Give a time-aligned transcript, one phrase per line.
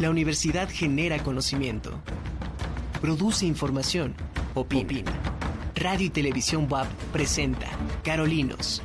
[0.00, 2.00] La universidad genera conocimiento,
[3.02, 4.14] produce información,
[4.54, 5.12] opina.
[5.74, 7.66] Radio y Televisión WAP presenta
[8.02, 8.82] Carolinos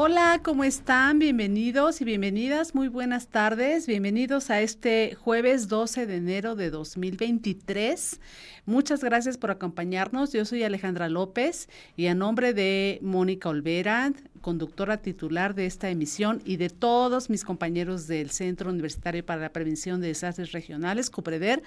[0.00, 1.18] Hola, ¿cómo están?
[1.18, 2.72] Bienvenidos y bienvenidas.
[2.72, 3.88] Muy buenas tardes.
[3.88, 8.20] Bienvenidos a este jueves 12 de enero de 2023.
[8.68, 10.30] Muchas gracias por acompañarnos.
[10.34, 14.12] Yo soy Alejandra López y a nombre de Mónica Olvera,
[14.42, 19.54] conductora titular de esta emisión y de todos mis compañeros del Centro Universitario para la
[19.54, 21.62] Prevención de Desastres Regionales, CUPREDER,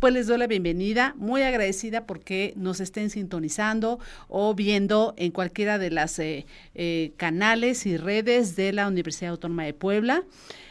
[0.00, 5.78] pues les doy la bienvenida, muy agradecida porque nos estén sintonizando o viendo en cualquiera
[5.78, 10.24] de las eh, eh, canales y redes de la Universidad Autónoma de Puebla.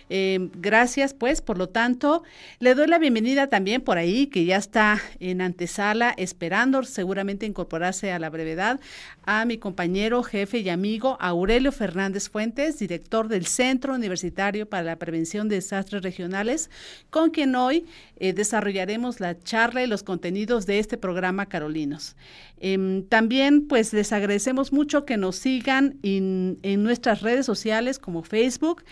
[0.09, 2.23] Eh, gracias, pues, por lo tanto,
[2.59, 8.11] le doy la bienvenida también por ahí, que ya está en antesala, esperando seguramente incorporarse
[8.11, 8.79] a la brevedad,
[9.23, 14.95] a mi compañero, jefe y amigo Aurelio Fernández Fuentes, director del Centro Universitario para la
[14.95, 16.71] Prevención de Desastres Regionales,
[17.11, 17.85] con quien hoy
[18.17, 22.15] eh, desarrollaremos la charla y los contenidos de este programa Carolinos.
[22.61, 28.23] Em, también, pues, les agradecemos mucho que nos sigan en, en nuestras redes sociales como
[28.23, 28.83] Facebook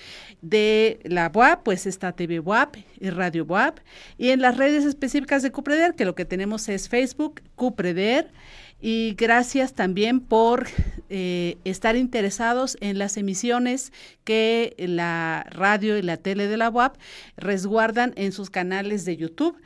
[0.41, 3.79] de la WAP, pues está TV WAP y Radio WAP,
[4.17, 8.31] y en las redes específicas de Cupreder, que lo que tenemos es Facebook, Cupreder,
[8.79, 10.67] y gracias también por
[11.09, 13.91] eh, estar interesados en las emisiones
[14.23, 16.95] que la radio y la tele de la WAP
[17.37, 19.57] resguardan en sus canales de YouTube,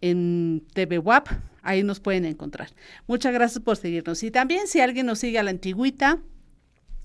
[0.00, 1.28] en TV WAP,
[1.62, 2.70] ahí nos pueden encontrar.
[3.06, 4.22] Muchas gracias por seguirnos.
[4.22, 6.18] Y también si alguien nos sigue a la antigüita,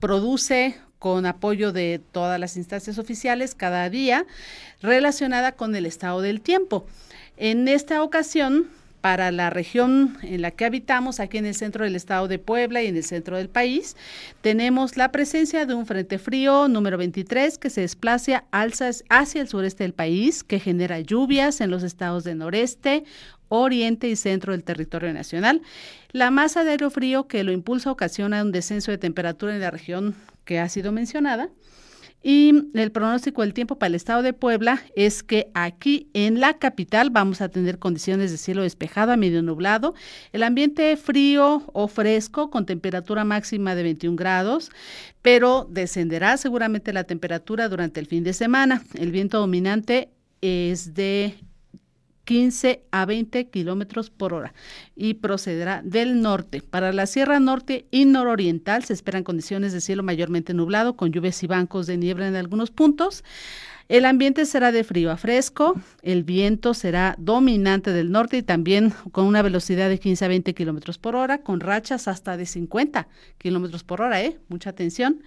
[0.00, 4.24] produce con apoyo de todas las instancias oficiales cada día
[4.80, 6.86] relacionada con el estado del tiempo.
[7.36, 8.68] En esta ocasión,
[9.02, 12.82] para la región en la que habitamos, aquí en el centro del estado de Puebla
[12.82, 13.96] y en el centro del país,
[14.40, 19.84] tenemos la presencia de un frente frío número 23 que se desplaza hacia el sureste
[19.84, 23.04] del país, que genera lluvias en los estados de noreste,
[23.50, 25.60] oriente y centro del territorio nacional.
[26.12, 29.70] La masa de aire frío que lo impulsa ocasiona un descenso de temperatura en la
[29.70, 31.50] región que ha sido mencionada.
[32.26, 36.58] Y el pronóstico del tiempo para el estado de Puebla es que aquí en la
[36.58, 39.94] capital vamos a tener condiciones de cielo despejado a medio nublado,
[40.32, 44.70] el ambiente frío o fresco con temperatura máxima de 21 grados,
[45.20, 48.82] pero descenderá seguramente la temperatura durante el fin de semana.
[48.94, 50.08] El viento dominante
[50.40, 51.34] es de
[52.24, 54.54] 15 a 20 kilómetros por hora
[54.96, 56.62] y procederá del norte.
[56.62, 61.42] Para la Sierra Norte y Nororiental se esperan condiciones de cielo mayormente nublado con lluvias
[61.42, 63.24] y bancos de niebla en algunos puntos.
[63.88, 68.94] El ambiente será de frío a fresco, el viento será dominante del norte y también
[69.12, 73.08] con una velocidad de 15 a 20 kilómetros por hora, con rachas hasta de 50
[73.36, 74.38] kilómetros por hora, ¿eh?
[74.48, 75.20] Mucha atención.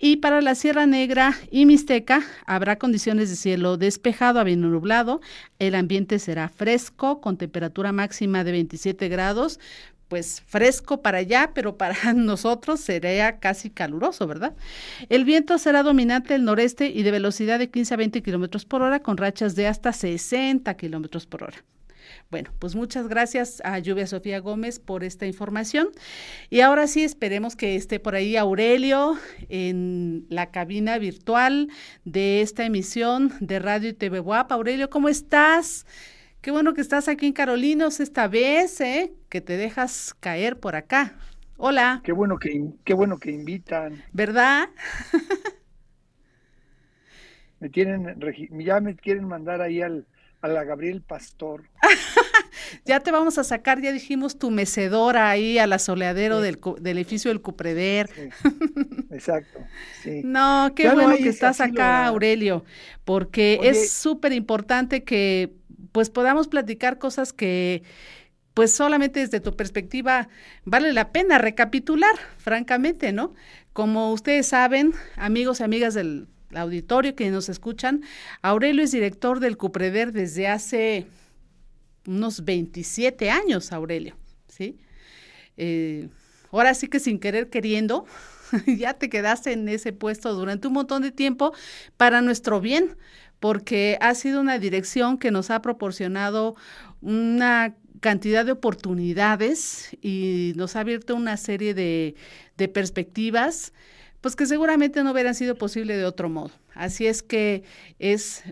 [0.00, 5.20] Y para la Sierra Negra y Mixteca habrá condiciones de cielo despejado a bien nublado.
[5.58, 9.58] El ambiente será fresco con temperatura máxima de 27 grados.
[10.06, 14.54] Pues fresco para allá, pero para nosotros sería casi caluroso, ¿verdad?
[15.08, 18.82] El viento será dominante del noreste y de velocidad de 15 a 20 kilómetros por
[18.82, 21.64] hora, con rachas de hasta 60 kilómetros por hora.
[22.30, 25.88] Bueno, pues muchas gracias a Lluvia Sofía Gómez por esta información.
[26.50, 29.14] Y ahora sí, esperemos que esté por ahí Aurelio
[29.48, 31.70] en la cabina virtual
[32.04, 34.52] de esta emisión de Radio y TV WAP.
[34.52, 35.86] Aurelio, ¿cómo estás?
[36.42, 39.14] Qué bueno que estás aquí en Carolinos esta vez, ¿eh?
[39.30, 41.14] que te dejas caer por acá.
[41.56, 42.02] Hola.
[42.04, 44.04] Qué bueno que, qué bueno que invitan.
[44.12, 44.68] ¿Verdad?
[47.60, 50.06] me tienen, ya me quieren mandar ahí al,
[50.40, 51.64] a la Gabriel Pastor.
[52.84, 57.30] ya te vamos a sacar, ya dijimos, tu mecedora ahí a la soleadero del, edificio
[57.30, 58.08] del Cupreder.
[59.10, 59.58] exacto.
[60.24, 62.64] No, qué bueno que estás acá, Aurelio,
[63.04, 65.52] porque es súper importante que
[65.92, 67.82] pues podamos platicar cosas que
[68.54, 70.28] pues solamente desde tu perspectiva
[70.64, 73.34] vale la pena recapitular, francamente, ¿no?
[73.72, 78.02] Como ustedes saben, amigos y amigas del auditorio que nos escuchan,
[78.42, 81.06] Aurelio es director del Cupreder desde hace
[82.06, 84.16] unos 27 años, Aurelio,
[84.48, 84.78] ¿sí?
[85.56, 86.08] Eh,
[86.50, 88.06] ahora sí que sin querer queriendo,
[88.66, 91.52] ya te quedaste en ese puesto durante un montón de tiempo
[91.96, 92.96] para nuestro bien,
[93.40, 96.56] porque ha sido una dirección que nos ha proporcionado
[97.00, 102.14] una cantidad de oportunidades y nos ha abierto una serie de,
[102.56, 103.72] de perspectivas,
[104.20, 106.50] pues que seguramente no hubieran sido posible de otro modo.
[106.74, 107.62] Así es que
[107.98, 108.44] es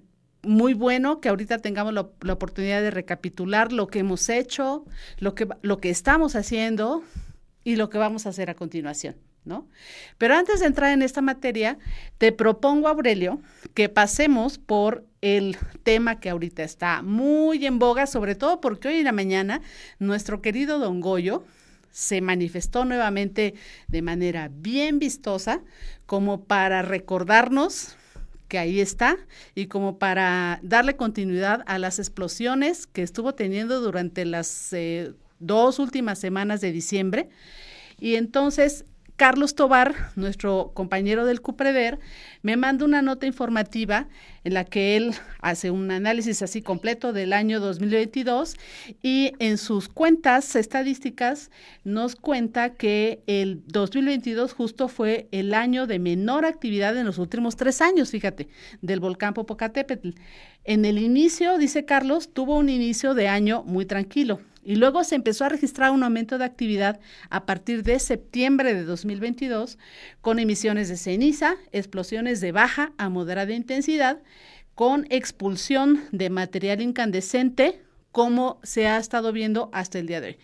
[0.43, 4.85] muy bueno que ahorita tengamos la, oportunidad de recapitular lo que hemos hecho,
[5.19, 7.03] lo que, lo que estamos haciendo
[7.65, 9.17] y lo que vamos a hacer a continuación.
[9.45, 9.69] ¿No?
[10.19, 11.79] Pero antes de entrar en esta materia,
[12.19, 13.41] te propongo, Aurelio,
[13.75, 18.97] que pasemos por el tema que ahorita está muy en boga, sobre todo porque hoy
[18.97, 19.61] en la mañana
[20.01, 21.45] nuestro querido Don Goyo
[21.91, 23.55] se manifestó nuevamente
[23.89, 25.63] de manera bien vistosa,
[26.07, 27.97] como para recordarnos
[28.49, 29.17] que ahí está
[29.55, 35.79] y como para darle continuidad a las explosiones que estuvo teniendo durante las eh, dos
[35.79, 37.29] últimas semanas de diciembre.
[37.99, 38.85] Y entonces
[39.17, 41.99] Carlos Tobar, nuestro compañero del Cupreder,
[42.43, 44.09] me manda una nota informativa
[44.45, 48.57] en la que él hace un análisis así completo del año 2022
[49.03, 51.51] y en sus cuentas estadísticas
[51.83, 57.57] nos cuenta que el 2022 justo fue el año de menor actividad en los últimos
[57.57, 58.49] tres años, fíjate,
[58.83, 60.11] del volcán Popocatépetl.
[60.65, 65.15] En el inicio, dice Carlos, tuvo un inicio de año muy tranquilo y luego se
[65.15, 66.99] empezó a registrar un aumento de actividad
[67.31, 69.79] a partir de septiembre de 2022
[70.21, 74.21] con emisiones de ceniza, explosiones de baja a moderada intensidad,
[74.75, 77.81] con expulsión de material incandescente,
[78.11, 80.39] como se ha estado viendo hasta el día de hoy.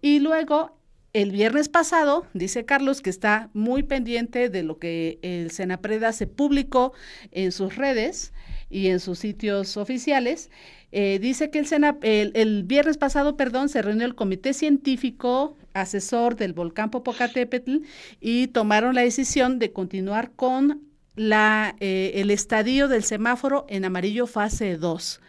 [0.00, 0.76] Y luego
[1.12, 6.26] el viernes pasado, dice Carlos, que está muy pendiente de lo que el Senapreda se
[6.26, 6.94] publicó
[7.30, 8.32] en sus redes
[8.70, 10.50] y en sus sitios oficiales,
[10.92, 16.90] eh, dice que el, viernes pasado, perdón, se reunió el comité científico asesor del volcán
[16.90, 17.78] Popocatépetl
[18.20, 20.82] y tomaron la decisión de continuar con
[21.16, 25.20] eh, el estadio del semáforo en amarillo fase 2,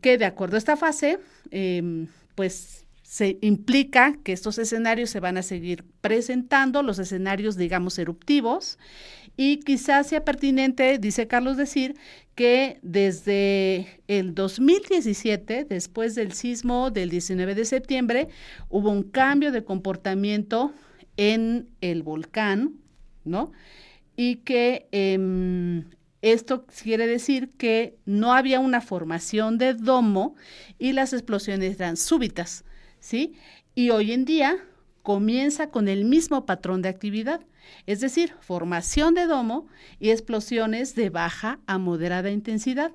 [0.00, 1.20] que de acuerdo a esta fase,
[1.52, 8.00] em, pues se implica que estos escenarios se van a seguir presentando, los escenarios, digamos,
[8.00, 8.80] eruptivos,
[9.36, 11.94] y quizás sea pertinente, dice Carlos, decir
[12.34, 18.28] que desde el 2017, después del sismo del 19 de septiembre,
[18.70, 20.74] hubo un cambio de comportamiento
[21.16, 22.74] en el volcán,
[23.24, 23.52] ¿no?
[24.16, 25.84] Y que eh,
[26.22, 30.34] esto quiere decir que no había una formación de domo
[30.76, 32.64] y las explosiones eran súbitas,
[33.06, 33.34] ¿sí?
[33.76, 34.58] Y hoy en día
[35.02, 37.40] comienza con el mismo patrón de actividad,
[37.86, 39.68] es decir, formación de domo
[40.00, 42.90] y explosiones de baja a moderada intensidad.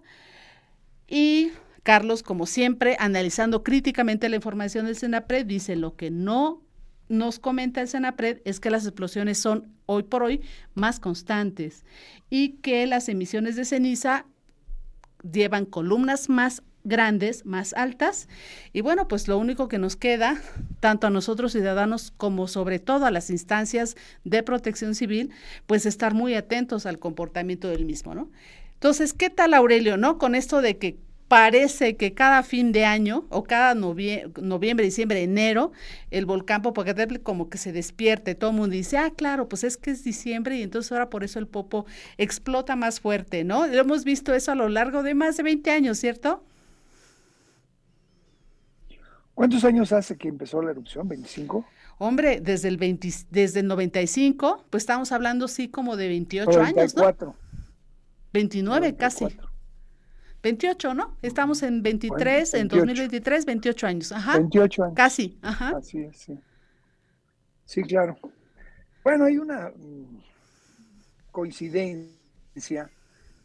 [1.08, 1.52] Y
[1.84, 6.62] Carlos, como siempre, analizando críticamente la información del Senapred, dice lo que no
[7.08, 10.42] nos comenta el Senapred es que las explosiones son hoy por hoy
[10.74, 11.86] más constantes
[12.30, 14.26] y que las emisiones de ceniza
[15.30, 18.28] llevan columnas más grandes, más altas.
[18.74, 20.42] Y bueno, pues lo único que nos queda,
[20.80, 25.32] tanto a nosotros ciudadanos como sobre todo a las instancias de protección civil,
[25.68, 28.30] pues estar muy atentos al comportamiento del mismo, ¿no?
[28.74, 30.18] Entonces, ¿qué tal Aurelio, no?
[30.18, 30.98] Con esto de que
[31.28, 35.72] parece que cada fin de año o cada noviembre, diciembre, enero,
[36.10, 39.78] el volcán Popocatépetl como que se despierte, todo el mundo dice, ah, claro, pues es
[39.78, 41.86] que es diciembre y entonces ahora por eso el Popo
[42.18, 43.64] explota más fuerte, ¿no?
[43.64, 46.44] Hemos visto eso a lo largo de más de 20 años, ¿cierto?
[49.34, 51.10] ¿Cuántos años hace que empezó la erupción?
[51.10, 51.66] ¿25?
[51.98, 56.96] Hombre, desde el, 20, desde el 95, pues estamos hablando sí como de 28 años,
[56.96, 57.36] ¿no?
[58.34, 59.28] 29 casi.
[60.44, 61.16] 28, ¿no?
[61.22, 64.12] Estamos en 23, en 2023, 28 años.
[64.12, 64.38] Ajá.
[64.38, 64.96] 28 años.
[64.96, 65.78] Casi, ajá.
[65.78, 66.40] Así es, sí.
[67.66, 68.18] Sí, claro.
[69.04, 70.22] Bueno, hay una mm,
[71.32, 72.90] coincidencia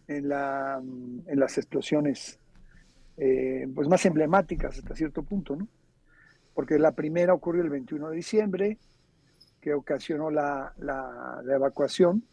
[0.09, 2.39] en, la, mm, en las explosiones
[3.17, 5.69] eh, pues más emblemáticas hasta cierto punto, ¿no?
[6.55, 8.79] Porque la primera ocurrió el 21 de diciembre,
[9.61, 12.25] que ocasionó la, la, evacuación.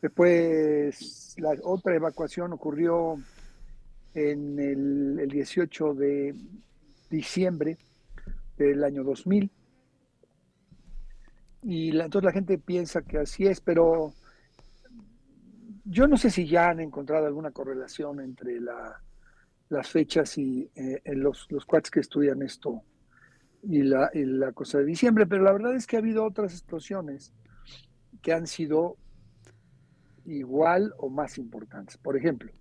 [0.00, 3.16] Después la otra evacuación ocurrió
[4.14, 6.34] en el, 18 de
[7.10, 7.78] diciembre
[8.56, 9.50] del año 2000.
[11.62, 14.12] Y entonces la gente piensa que así es, pero
[15.84, 19.00] yo no sé si ya han encontrado alguna correlación entre la,
[19.68, 22.82] las fechas y eh, los, los cuates que estudian esto
[23.62, 27.32] y la, la cosa de diciembre, pero la verdad es que ha habido otras explosiones
[28.22, 28.96] que han sido
[30.24, 31.96] igual o más importantes.
[31.98, 32.52] Por ejemplo,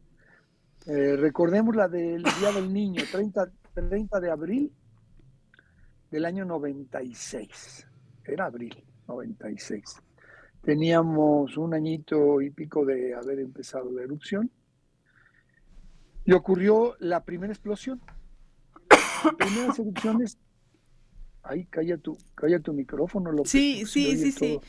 [0.86, 4.72] eh, recordemos la del Día del Niño, 30, 30 de abril
[6.10, 7.88] del año 96.
[8.26, 10.02] Era abril 96.
[10.62, 14.50] Teníamos un añito y pico de haber empezado la erupción
[16.27, 18.01] y ocurrió la primera explosión.
[19.24, 20.38] Las primeras erupciones.
[21.41, 23.50] Ay, calla tu, calla tu micrófono, López.
[23.50, 24.60] Sí, sí, sí, sí.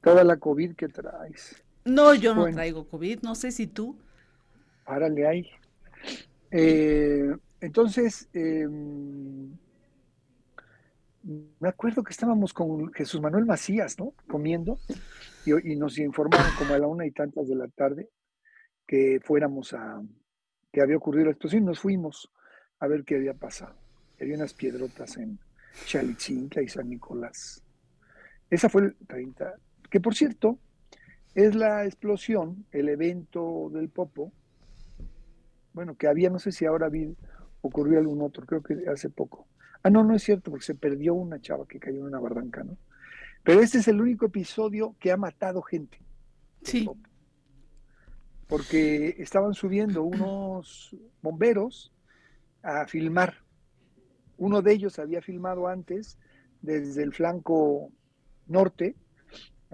[0.00, 1.62] Toda la COVID que traes.
[1.84, 3.98] No, yo no traigo COVID, no sé si tú.
[4.86, 5.50] Párale ahí.
[6.50, 9.54] Eh, entonces, em,
[11.60, 14.14] me acuerdo que estábamos con Jesús Manuel Macías, ¿no?
[14.28, 14.78] Comiendo,
[15.44, 18.08] y, y, nos informaron como a la una y tantas de la tarde
[18.86, 20.00] que fuéramos a,
[20.74, 22.32] que había ocurrido la explosión, nos fuimos
[22.80, 23.76] a ver qué había pasado.
[24.20, 25.38] Había unas piedrotas en
[25.86, 27.62] Chalitzinca y San Nicolás.
[28.50, 29.54] Esa fue el 30,
[29.88, 30.58] que por cierto,
[31.36, 34.32] es la explosión, el evento del Popo,
[35.74, 37.16] bueno, que había, no sé si ahora vi,
[37.60, 39.46] ocurrió algún otro, creo que hace poco.
[39.84, 42.64] Ah, no, no es cierto, porque se perdió una chava que cayó en una barranca,
[42.64, 42.76] ¿no?
[43.44, 45.98] Pero este es el único episodio que ha matado gente.
[46.62, 46.88] Sí.
[48.48, 51.92] Porque estaban subiendo unos bomberos
[52.62, 53.34] a filmar.
[54.36, 56.18] Uno de ellos había filmado antes
[56.60, 57.90] desde el flanco
[58.46, 58.96] norte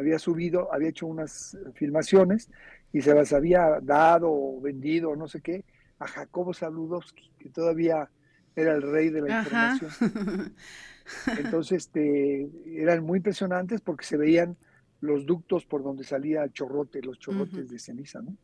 [0.00, 2.50] había subido, había hecho unas filmaciones
[2.92, 5.64] y se las había dado o vendido o no sé qué
[5.98, 8.10] a Jacobo Saludowski, que todavía
[8.56, 10.54] era el rey de la información.
[11.38, 14.56] Entonces este, eran muy impresionantes porque se veían
[15.00, 18.36] los ductos por donde salía el chorrote, los chorrotes de ceniza, ¿no?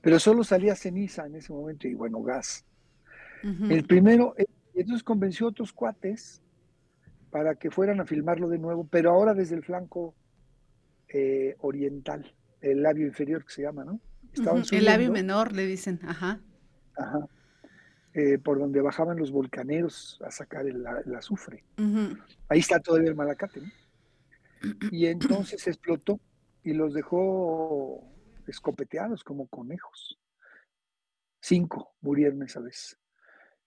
[0.00, 2.64] Pero solo salía ceniza en ese momento y bueno, gas.
[3.42, 6.42] El primero, eh, entonces convenció a otros cuates
[7.30, 10.14] para que fueran a filmarlo de nuevo, pero ahora desde el flanco
[11.08, 14.00] eh, oriental, el labio inferior que se llama, ¿no?
[14.70, 16.40] el labio menor, le dicen, ajá.
[16.96, 17.26] Ajá.
[18.12, 20.84] Eh, por donde bajaban los volcaneros a sacar el,
[21.16, 21.64] azufre.
[22.48, 23.68] Ahí está todavía el malacate, ¿no?
[24.90, 26.20] Y entonces explotó
[26.64, 28.04] y los dejó
[28.50, 30.18] escopeteados como conejos.
[31.40, 32.98] Cinco murieron esa vez.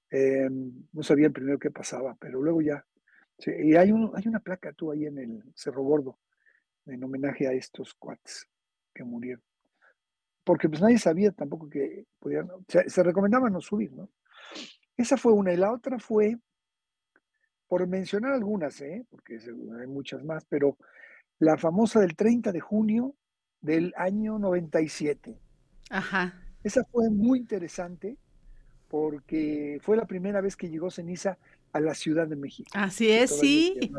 [0.10, 2.86] Em, no sabían primero qué pasaba, pero luego ya.
[3.46, 6.20] y hay una placa tú ahí en el Cerro Gordo
[6.86, 8.48] en homenaje a estos cuates
[8.94, 9.44] que murieron.
[10.44, 14.10] Porque pues nadie sabía tampoco que podían, se, se recomendaba no subir, ¿no?
[14.98, 15.54] Esa fue una.
[15.54, 16.38] Y la otra fue,
[17.68, 19.06] por mencionar algunas, ¿eh?
[19.10, 19.40] porque
[19.80, 20.78] hay muchas más, pero
[21.40, 23.16] la famosa del 30 de junio
[23.64, 25.36] del año 97.
[25.90, 26.40] Ajá.
[26.64, 28.18] Esa fue muy interesante
[28.88, 31.40] porque fue la primera vez que llegó ceniza
[31.72, 32.70] a la Ciudad de México.
[32.74, 33.92] Así es, sí.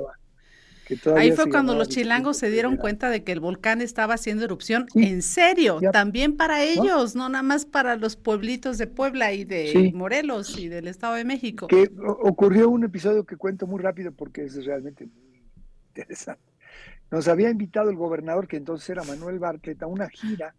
[1.16, 4.86] Ahí fue cuando los chilangos se dieron cuenta de que el volcán estaba haciendo erupción
[4.94, 7.28] en serio, también para ellos, ¿No?
[7.28, 11.66] nada más para los pueblitos de Puebla y de Morelos y del Estado de México.
[11.66, 11.90] Que
[12.22, 15.42] ocurrió un episodio que cuento muy rápido porque es realmente muy
[15.88, 16.53] interesante.
[17.14, 20.52] Nos había invitado el gobernador, que entonces era Manuel Bartlett, a una gira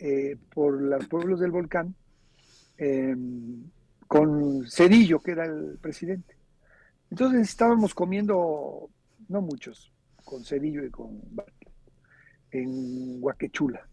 [0.00, 1.94] eh, por los pueblos del volcán
[2.76, 3.62] em,
[4.08, 6.36] con Cedillo, que era el presidente.
[7.08, 8.90] Entonces estábamos comiendo
[9.28, 9.92] no muchos,
[10.24, 11.22] con Cedillo y con
[12.50, 13.86] en Huaquechula.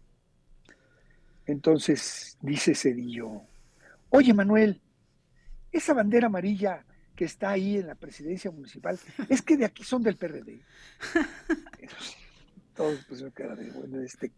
[1.46, 3.42] Entonces dice Cedillo,
[4.10, 4.80] oye Manuel,
[5.70, 6.84] esa bandera amarilla
[7.22, 8.98] que está ahí en la presidencia municipal,
[9.28, 10.60] es que de aquí son del PRD.
[12.74, 14.32] Todos pusieron cara de, bueno, este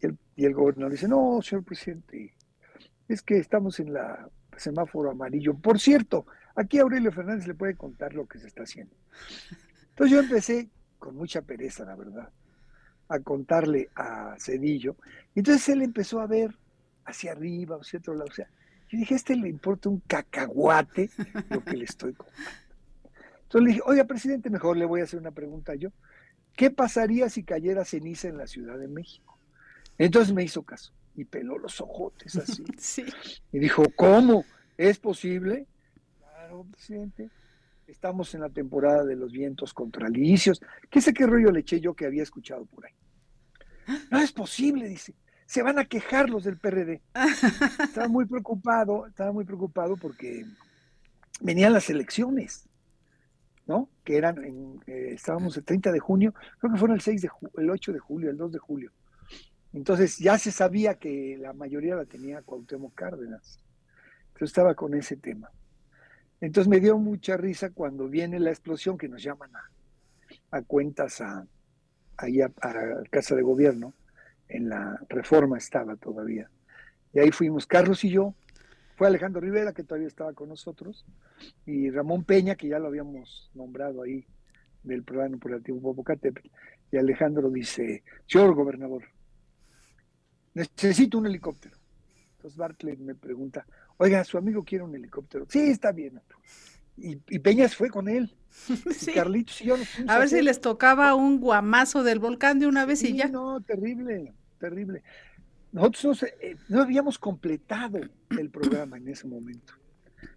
[0.00, 2.32] y el, y el gobernador dice, no, señor presidente,
[3.08, 5.54] es que estamos en la semáforo amarillo.
[5.54, 8.94] Por cierto, aquí Aurelio Fernández le puede contar lo que se está haciendo.
[9.88, 12.30] Entonces yo empecé con mucha pereza, la verdad,
[13.08, 14.94] a contarle a Cedillo.
[15.34, 16.54] Entonces él empezó a ver
[17.04, 18.28] hacia arriba, hacia otro lado.
[18.30, 18.48] O sea,
[18.94, 21.10] yo dije, a este le importa un cacahuate
[21.50, 22.42] lo que le estoy contando.
[23.42, 25.90] Entonces le dije, oiga, presidente, mejor le voy a hacer una pregunta yo.
[26.54, 29.38] ¿Qué pasaría si cayera ceniza en la Ciudad de México?
[29.98, 32.64] Entonces me hizo caso y peló los ojotes así.
[32.78, 33.04] Sí.
[33.52, 34.44] Y dijo, ¿cómo?
[34.76, 35.66] ¿Es posible?
[36.18, 37.30] Claro, presidente
[37.86, 40.60] estamos en la temporada de los vientos contralicios.
[40.90, 42.92] ¿Qué sé qué rollo le eché yo que había escuchado por ahí?
[44.10, 45.14] No es posible, dice.
[45.54, 47.00] Se van a quejar los del PRD.
[47.84, 50.44] Estaba muy preocupado, estaba muy preocupado porque
[51.40, 52.68] venían las elecciones,
[53.64, 53.88] ¿no?
[54.02, 57.30] Que eran, en, eh, estábamos el 30 de junio, creo que fueron el 6 de
[57.58, 58.90] el 8 de julio, el 2 de julio.
[59.72, 63.60] Entonces ya se sabía que la mayoría la tenía Cuauhtémoc Cárdenas.
[64.32, 65.52] Entonces estaba con ese tema.
[66.40, 69.52] Entonces me dio mucha risa cuando viene la explosión que nos llaman
[70.50, 71.46] a, cuentas a,
[72.16, 72.50] ahí a,
[73.08, 73.94] Casa de Gobierno,
[74.48, 76.50] en la reforma estaba todavía.
[77.12, 78.34] Y ahí fuimos Carlos y yo,
[78.96, 81.04] fue Alejandro Rivera, que todavía estaba con nosotros,
[81.66, 84.26] y Ramón Peña, que ya lo habíamos nombrado ahí
[84.82, 86.48] del programa operativo Popocatépetl,
[86.92, 89.04] y Alejandro dice, señor gobernador,
[90.54, 91.76] necesito un helicóptero.
[92.36, 95.46] Entonces Bartlett me pregunta, oiga, su amigo quiere un helicóptero.
[95.48, 96.20] Sí, está bien.
[96.96, 98.34] Y, Peñas fue con él.
[98.94, 99.12] Sí.
[99.12, 99.74] Carlitos y yo
[100.06, 103.26] A ver si les tocaba un guamazo del volcán de una vez y ya.
[103.26, 105.02] No, terrible, terrible.
[105.72, 107.98] Nosotros eh, no habíamos completado
[108.30, 109.74] el programa en ese momento,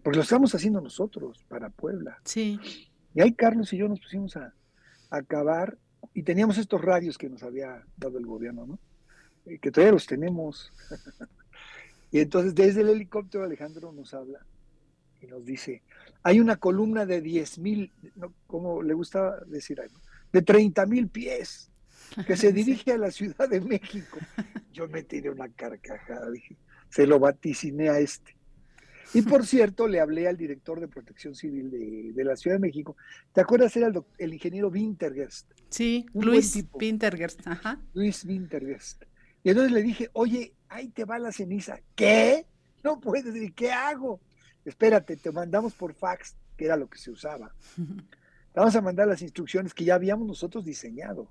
[0.01, 2.19] porque lo estábamos haciendo nosotros para Puebla.
[2.23, 2.59] Sí.
[3.13, 4.51] Y ahí Carlos y yo nos pusimos a,
[5.11, 5.77] a acabar
[6.15, 8.79] y teníamos estos radios que nos había dado el gobierno, ¿no?
[9.45, 10.73] Eh, que todavía los tenemos.
[12.11, 14.39] y entonces desde el helicóptero Alejandro nos habla
[15.27, 15.83] y nos dice,
[16.23, 17.91] hay una columna de 10 mil,
[18.45, 19.89] como le gusta decir ahí,
[20.31, 21.71] de 30 mil pies
[22.25, 24.19] que se dirige a la Ciudad de México.
[24.71, 26.57] Yo me tiré una carcajada, dije,
[26.89, 28.35] se lo vaticiné a este.
[29.13, 32.95] Y por cierto, le hablé al director de Protección Civil de, la Ciudad de México.
[33.33, 33.75] ¿Te acuerdas?
[33.75, 35.51] Era el, ingeniero Wintergerst.
[35.69, 37.81] Sí, Luis Wintergerst, ajá.
[37.93, 39.03] Luis Wintergerst.
[39.43, 41.79] Y entonces le dije, oye, ahí te va la ceniza.
[41.95, 42.45] ¿Qué?
[42.83, 44.19] No puedes decir, ¿qué hago?
[44.67, 47.53] Espérate, te mandamos por fax, que era lo que se usaba.
[47.75, 47.83] Te
[48.59, 51.29] vamos a mandar las instrucciones que ya habíamos nosotros diseñado,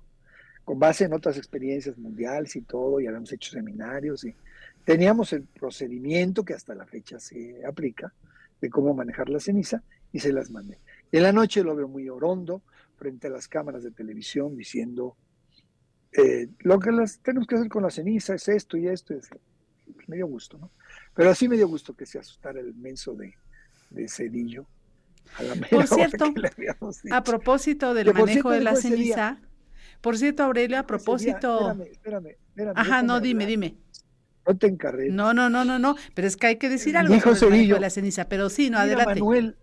[0.65, 4.35] con base en otras experiencias mundiales y todo, y habíamos hecho seminarios y
[4.83, 8.11] teníamos el procedimiento que hasta la fecha se aplica
[8.59, 10.79] de cómo manejar la ceniza y se las mandé.
[11.11, 12.63] Y en la noche lo veo muy orondo
[12.95, 15.15] frente a las cámaras de televisión diciendo,
[16.11, 19.13] eh, lo que las tenemos que hacer con la ceniza es esto y esto.
[19.13, 19.29] Es,
[20.07, 20.71] me dio gusto, ¿no?
[21.17, 23.33] Pero así me dio gusto que se asustara el menso de,
[23.89, 24.67] de Cedillo.
[25.71, 26.31] por cierto,
[27.11, 29.41] a propósito del manejo de la ceniza,
[29.99, 31.71] por cierto, Aurelio, a propósito.
[31.71, 33.77] espérame, espérame, espérame, Ajá, no, dime, dime.
[34.45, 35.11] No te encargues.
[35.11, 37.73] No, no, no, no, no, pero es que hay que decir algo sobre el manejo
[37.73, 39.15] de la ceniza, pero sí, no, adelante.
[39.15, 39.57] Manuel,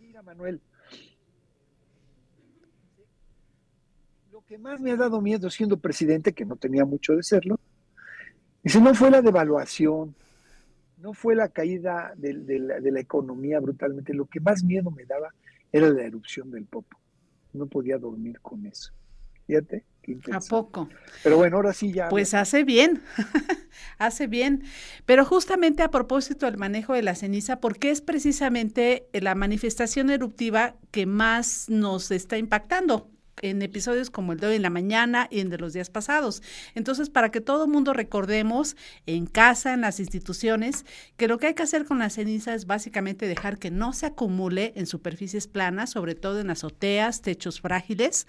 [0.00, 0.60] mira, Manuel,
[4.52, 7.58] que más me ha dado miedo siendo presidente, que no tenía mucho de serlo,
[8.62, 10.14] dice, no fue la devaluación,
[10.98, 15.34] no fue la caída de, la, economía brutalmente, lo que más miedo me daba
[15.72, 16.96] era la erupción del Popo.
[17.52, 18.92] No podía dormir con eso.
[19.46, 19.84] Fíjate.
[20.32, 20.88] ¿A poco?
[21.22, 22.08] Pero bueno, ahora sí ya.
[22.08, 23.02] Pues hace bien,
[23.98, 24.64] hace bien.
[25.06, 30.74] Pero justamente a propósito del manejo de la ceniza, porque es precisamente la manifestación eruptiva
[30.90, 35.40] que más nos está impactando en episodios como el de hoy en la mañana y
[35.40, 36.42] en de los días pasados.
[36.74, 40.84] Entonces, para que todo el mundo recordemos en casa, en las instituciones,
[41.16, 44.06] que lo que hay que hacer con la ceniza es básicamente dejar que no se
[44.06, 48.26] acumule en superficies planas, sobre todo en azoteas, techos frágiles.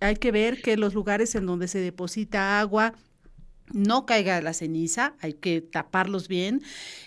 [0.00, 2.94] Hay que ver que los lugares en donde se deposita agua,
[3.72, 6.62] no caiga la ceniza, hay que taparlos bien.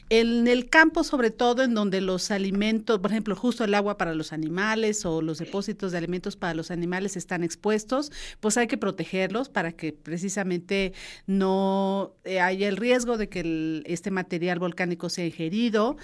[0.10, 4.14] En el campo, sobre todo, en donde los alimentos, por ejemplo, justo el agua para
[4.14, 8.78] los animales o los depósitos de alimentos para los animales están expuestos, pues hay que
[8.78, 10.94] protegerlos para que precisamente
[11.28, 15.98] no eh, haya el riesgo de que este material volcánico sea ingerido.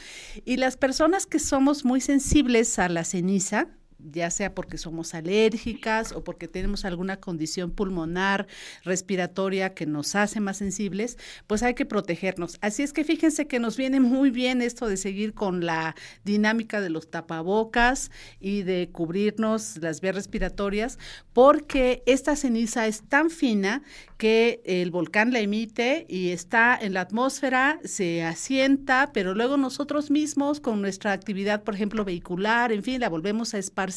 [0.46, 3.68] Y las personas que somos muy sensibles a la ceniza,
[4.10, 8.48] ya sea porque somos alérgicas o porque tenemos alguna condición pulmonar,
[8.84, 12.58] respiratoria que nos hace más sensibles, pues hay que protegernos.
[12.62, 16.82] Así es que fíjense que nos viene muy bien esto de seguir con la dinámica
[16.82, 20.98] de los tapabocas y de cubrirnos las vías respiratorias,
[21.34, 23.84] porque esta ceniza es tan fina
[24.18, 30.12] que el volcán la emite y está en la atmósfera, se asienta, pero luego nosotros
[30.12, 33.91] mismos con nuestra actividad, por ejemplo, vehicular, en fin, la volvemos a esparcir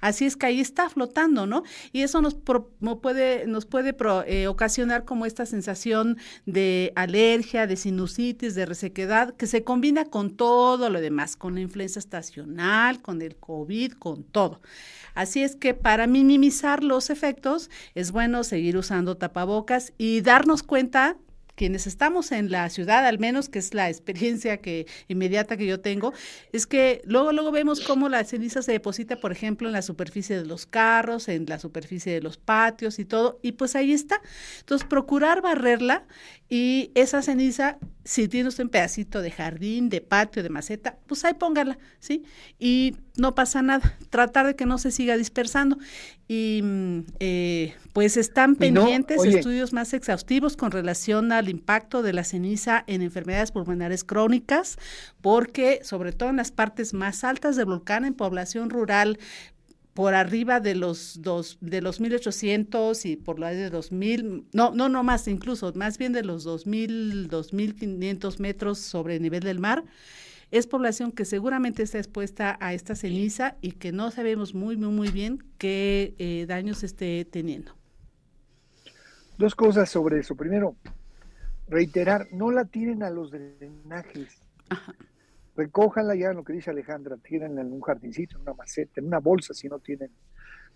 [0.00, 1.62] así es que ahí está flotando, ¿no?
[1.92, 3.94] Y eso nos, puede, nos puede
[4.26, 10.36] eh, ocasionar como esta sensación de alergia, de sinusitis, de resequedad, que se combina con
[10.36, 14.60] todo lo demás, con la influenza estacional, con el COVID, con todo.
[15.14, 21.16] Así es que para minimizar los efectos es bueno seguir usando tapabocas y darnos cuenta
[21.60, 25.78] quienes estamos en la ciudad, al menos que es la experiencia que inmediata que yo
[25.78, 26.14] tengo,
[26.52, 30.38] es que luego luego vemos cómo la ceniza se deposita, por ejemplo, en la superficie
[30.38, 34.22] de los carros, en la superficie de los patios y todo, y pues ahí está.
[34.60, 36.06] Entonces, procurar barrerla
[36.48, 41.26] y esa ceniza, si tiene usted un pedacito de jardín, de patio, de maceta, pues
[41.26, 42.24] ahí póngala, ¿sí?
[42.58, 43.96] Y no pasa nada.
[44.08, 45.78] Tratar de que no se siga dispersando.
[46.26, 52.24] Y mm, eh, pues están pendientes estudios más exhaustivos con relación al impacto de la
[52.24, 54.78] ceniza en enfermedades pulmonares crónicas,
[55.20, 59.18] porque sobre todo en las partes más altas del volcán, en población rural,
[59.94, 64.88] por arriba de los dos, de los 1800 y por la de 2000, no, no,
[64.88, 69.84] no más incluso, más bien de los 2000, 2500 metros sobre el nivel del mar,
[70.50, 74.90] es población que seguramente está expuesta a esta ceniza y que no sabemos muy, muy,
[74.90, 77.72] muy bien qué eh, daños esté teniendo.
[79.38, 80.34] Dos cosas sobre eso.
[80.34, 80.76] Primero,
[81.68, 84.38] reiterar, no la tiren a los drenajes.
[85.56, 89.18] Recójanla ya, lo que dice Alejandra, tírenla en un jardincito, en una maceta, en una
[89.18, 90.10] bolsa si no tienen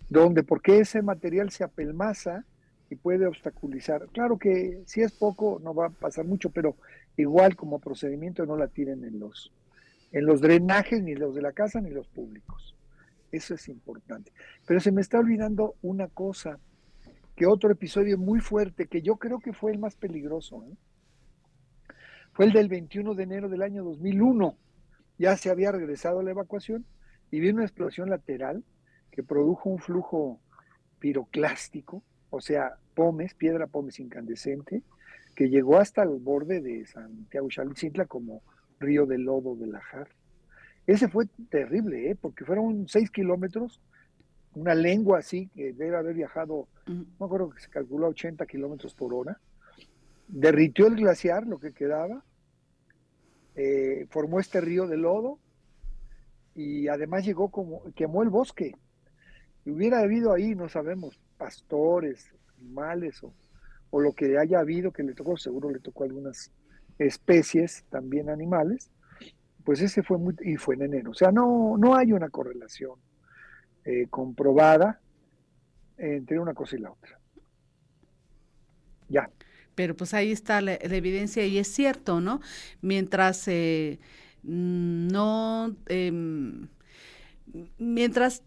[0.08, 2.44] dónde, porque ese material se apelmaza
[2.90, 4.06] y puede obstaculizar.
[4.12, 6.76] Claro que si es poco no va a pasar mucho, pero
[7.16, 9.52] igual como procedimiento no la tiren en los,
[10.14, 12.77] en los drenajes, ni los de la casa ni los públicos.
[13.33, 14.33] Eso es importante.
[14.64, 16.61] Pero se me está olvidando una cosa,
[17.35, 20.77] que otro episodio muy fuerte, que yo creo que fue el más peligroso, ¿eh?
[22.33, 24.57] fue el del 21 de enero del año 2001.
[25.18, 26.87] Ya se había regresado a la evacuación
[27.33, 28.62] y vino una explosión lateral
[29.11, 30.40] que produjo un flujo
[31.00, 34.85] piroclástico, o sea, pomes, piedra pomes incandescente,
[35.35, 38.42] que llegó hasta el borde de Santiago Chalicintla como
[38.85, 40.09] río de lodo de Lajar.
[40.87, 42.16] Ese fue terrible, ¿eh?
[42.20, 43.81] porque fueron seis kilómetros,
[44.55, 48.94] una lengua así que debe haber viajado, no me acuerdo que se calculó 80 kilómetros
[48.94, 49.40] por hora,
[50.29, 52.23] derritió el glaciar, lo que quedaba,
[53.55, 55.38] eh, formó este río de lodo
[56.55, 58.75] y además llegó como, quemó el bosque.
[59.64, 63.33] Y hubiera habido ahí, no sabemos, pastores, animales o,
[63.90, 66.53] o lo que haya habido que le tocó, seguro le tocó algunas
[66.98, 68.90] especies, también animales,
[69.64, 71.11] pues ese fue muy, y fue en enero.
[71.11, 72.98] O sea, no, no hay una correlación
[73.85, 75.00] eh, comprobada
[75.96, 77.18] entre una cosa y la otra.
[79.09, 79.30] Ya.
[79.74, 82.40] Pero pues ahí está la, evidencia y es cierto, ¿no?
[82.80, 83.98] Mientras eh,
[84.42, 86.12] no, eh,
[87.78, 88.42] mientras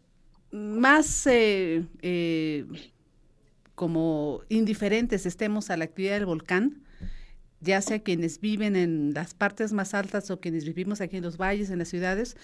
[0.52, 2.66] más eh,
[3.76, 6.84] como indiferentes estemos a la actividad del volcán,
[7.60, 11.38] ya sea quienes viven en las partes más altas o quienes vivimos aquí en los
[11.38, 12.38] valles, en las ciudades,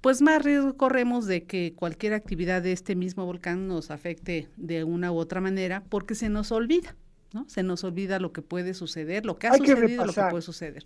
[0.00, 4.84] pues más riesgo corremos de que cualquier actividad de este mismo volcán nos afecte de
[4.84, 6.96] una u otra manera porque se nos olvida,
[7.32, 7.48] ¿no?
[7.48, 10.84] Se nos olvida lo que puede suceder, lo que ha sucedido, lo que puede suceder.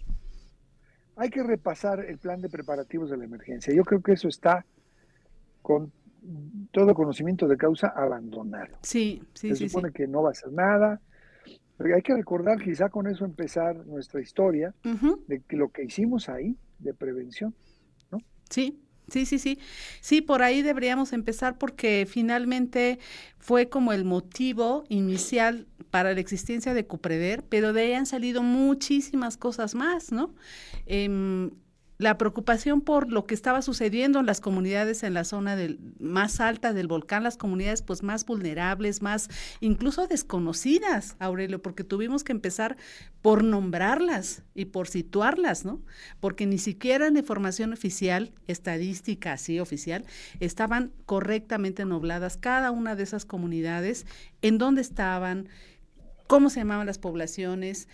[1.16, 3.74] Hay que repasar el plan de preparativos de la emergencia.
[3.74, 4.64] Yo creo que eso está
[5.62, 5.92] con
[6.70, 8.78] todo conocimiento de causa abandonado.
[8.82, 11.00] Sí, sí, Se supone que no va a ser nada,
[11.78, 16.56] pero hay que recordar quizá con eso empezar nuestra historia de lo que hicimos ahí
[16.78, 17.54] de prevención,
[18.10, 18.18] ¿no?
[18.50, 19.58] Sí, Sí, sí, sí.
[20.02, 22.98] Sí, por ahí deberíamos empezar porque finalmente
[23.38, 28.42] fue como el motivo inicial para la existencia de Cupreder, pero de ahí han salido
[28.42, 30.34] muchísimas cosas más, ¿no?
[30.84, 31.50] Eh,
[31.98, 36.38] la preocupación por lo que estaba sucediendo en las comunidades en la zona del, más
[36.38, 39.28] alta del volcán, las comunidades pues más vulnerables, más
[39.60, 42.76] incluso desconocidas, Aurelio, porque tuvimos que empezar
[43.20, 45.82] por nombrarlas y por situarlas, ¿no?
[46.20, 50.04] Porque ni siquiera en información oficial, estadística así oficial,
[50.38, 54.06] estaban correctamente nobladas cada una de esas comunidades,
[54.40, 55.48] en dónde estaban,
[56.28, 57.88] cómo se llamaban las poblaciones,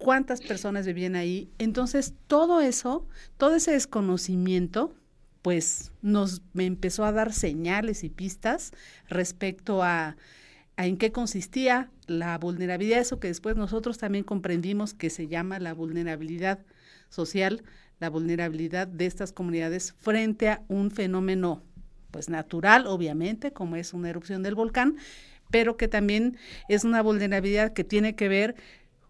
[0.00, 1.50] cuántas personas vivían ahí.
[1.58, 4.94] Entonces, todo eso, todo ese desconocimiento,
[5.42, 8.72] pues nos me empezó a dar señales y pistas
[9.08, 10.16] respecto a,
[10.76, 15.58] a, en qué consistía la vulnerabilidad, eso que después nosotros también comprendimos que se llama
[15.58, 16.58] la vulnerabilidad
[17.08, 17.62] social,
[18.00, 21.62] la vulnerabilidad de estas comunidades frente a un fenómeno
[22.10, 24.96] pues natural, obviamente, como es una erupción del volcán,
[25.50, 26.36] pero que también
[26.68, 28.54] es una vulnerabilidad que tiene que ver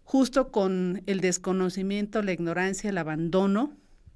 [0.03, 3.73] justo con el desconocimiento, la ignorancia, el abandono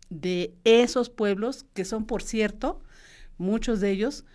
[0.09, 2.81] de esos pueblos, que son, por cierto,
[3.37, 4.25] muchos de ellos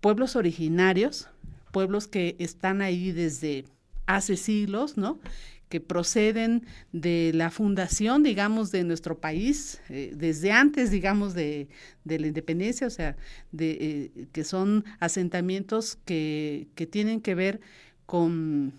[0.00, 1.28] pueblos originarios,
[1.72, 3.64] pueblos que están ahí desde
[4.06, 5.20] hace siglos, ¿no?
[5.68, 11.68] que proceden de la fundación, digamos, de nuestro país, eh, desde antes, digamos, de,
[12.02, 13.16] de, la independencia, o sea,
[13.52, 17.60] de, eh, que son asentamientos que, que tienen que ver
[18.04, 18.72] con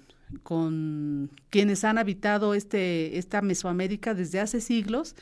[0.44, 5.16] con quienes han habitado este, esta Mesoamérica desde hace siglos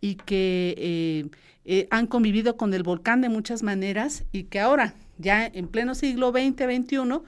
[0.00, 1.30] y que eh,
[1.64, 5.94] eh, han convivido con el volcán de muchas maneras y que ahora, ya en pleno
[5.94, 7.20] siglo XX, XXI,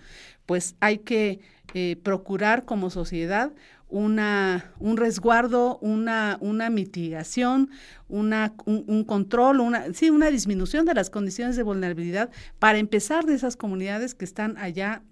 [0.46, 1.40] pues hay que
[1.74, 3.52] eh, procurar como sociedad
[3.90, 7.70] una, un resguardo, una, una mitigación,
[8.08, 13.24] una, un, un, control, una, sí, una disminución de las condiciones de vulnerabilidad para empezar
[13.24, 15.02] de esas comunidades que están allá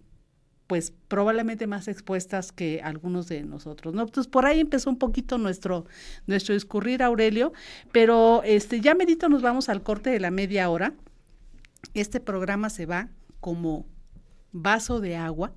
[0.67, 4.03] pues probablemente más expuestas que algunos de nosotros, ¿no?
[4.03, 5.87] Entonces por ahí empezó un poquito nuestro
[6.27, 7.53] nuestro discurrir Aurelio,
[7.93, 10.95] pero este ya medito nos vamos al corte de la media hora.
[11.95, 13.09] Este programa se va
[13.41, 13.87] como
[14.53, 15.53] vaso de agua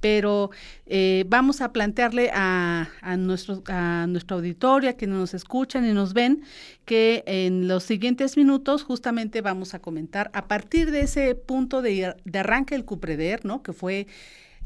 [0.00, 0.50] pero
[0.86, 6.14] eh, vamos a plantearle a, a, nuestro, a nuestra auditoria que nos escuchan y nos
[6.14, 6.42] ven
[6.84, 12.14] que en los siguientes minutos justamente vamos a comentar a partir de ese punto de,
[12.24, 13.62] de arranque del Cupreder, ¿no?
[13.62, 14.06] que fue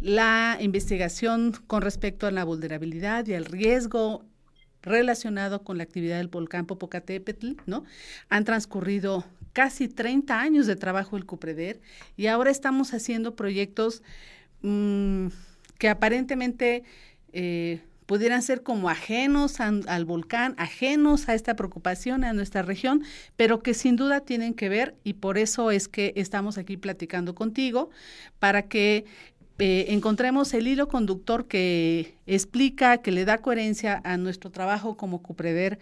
[0.00, 4.24] la investigación con respecto a la vulnerabilidad y al riesgo
[4.82, 7.84] relacionado con la actividad del volcán Popocatépetl, ¿no?
[8.28, 11.80] Han transcurrido casi 30 años de trabajo el CUPREDER
[12.16, 14.02] y ahora estamos haciendo proyectos
[14.64, 15.28] mm,
[15.78, 16.82] que aparentemente
[17.32, 23.02] eh, pudieran ser como ajenos al volcán, ajenos a esta preocupación, a nuestra región,
[23.36, 27.34] pero que sin duda tienen que ver y por eso es que estamos aquí platicando
[27.34, 27.90] contigo,
[28.38, 29.04] para que
[29.58, 35.22] eh, encontremos el hilo conductor que explica, que le da coherencia a nuestro trabajo como
[35.22, 35.78] Cupreder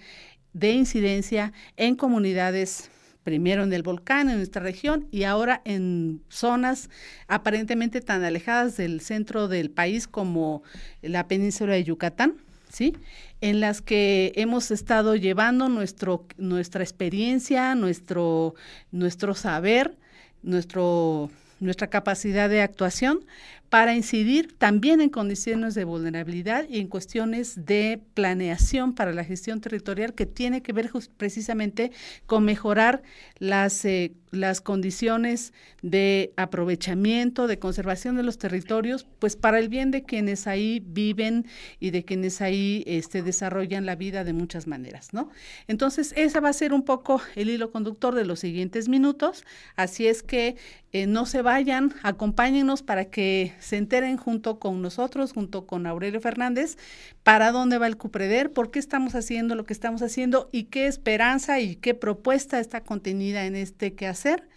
[0.52, 2.90] de incidencia en comunidades
[3.24, 6.90] primero en el volcán, en nuestra región, y ahora en zonas
[7.28, 10.62] aparentemente tan alejadas del centro del país como
[11.02, 12.36] la península de Yucatán,
[12.68, 12.96] ¿sí?
[13.40, 18.54] En las que hemos estado llevando nuestro, nuestra experiencia, nuestro,
[18.90, 19.96] nuestro saber,
[20.42, 21.30] nuestro,
[21.60, 23.24] nuestra capacidad de actuación
[23.72, 29.62] para incidir también en condiciones de vulnerabilidad y en cuestiones de planeación para la gestión
[29.62, 31.90] territorial que tiene que ver precisamente
[32.26, 33.02] con mejorar
[33.38, 39.90] las, eh, las condiciones de aprovechamiento, de conservación de los territorios, pues para el bien
[39.90, 41.46] de quienes ahí viven
[41.80, 45.30] y de quienes ahí este, desarrollan la vida de muchas maneras, ¿no?
[45.66, 49.44] Entonces, ese va a ser un poco el hilo conductor de los siguientes minutos,
[49.76, 50.56] así es que
[50.92, 56.20] eh, no se vayan, acompáñenos para que se enteren junto con nosotros, junto con Aurelio
[56.20, 56.76] Fernández,
[57.22, 60.86] para dónde va el Cupreder, por qué estamos haciendo lo que estamos haciendo y qué
[60.86, 64.48] esperanza y qué propuesta está contenida en este quehacer.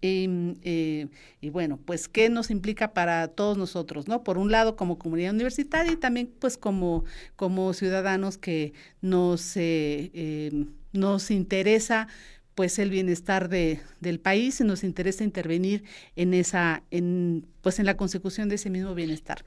[0.00, 0.28] Y,
[0.62, 1.08] eh,
[1.40, 4.22] y, bueno, pues qué nos implica para todos nosotros, ¿no?
[4.22, 10.10] Por un lado como comunidad universitaria y también pues como, como ciudadanos que nos, eh,
[10.14, 12.06] eh, nos interesa
[12.58, 15.84] pues el bienestar de, del país y nos interesa intervenir
[16.16, 19.44] en esa, en, pues en la consecución de ese mismo bienestar.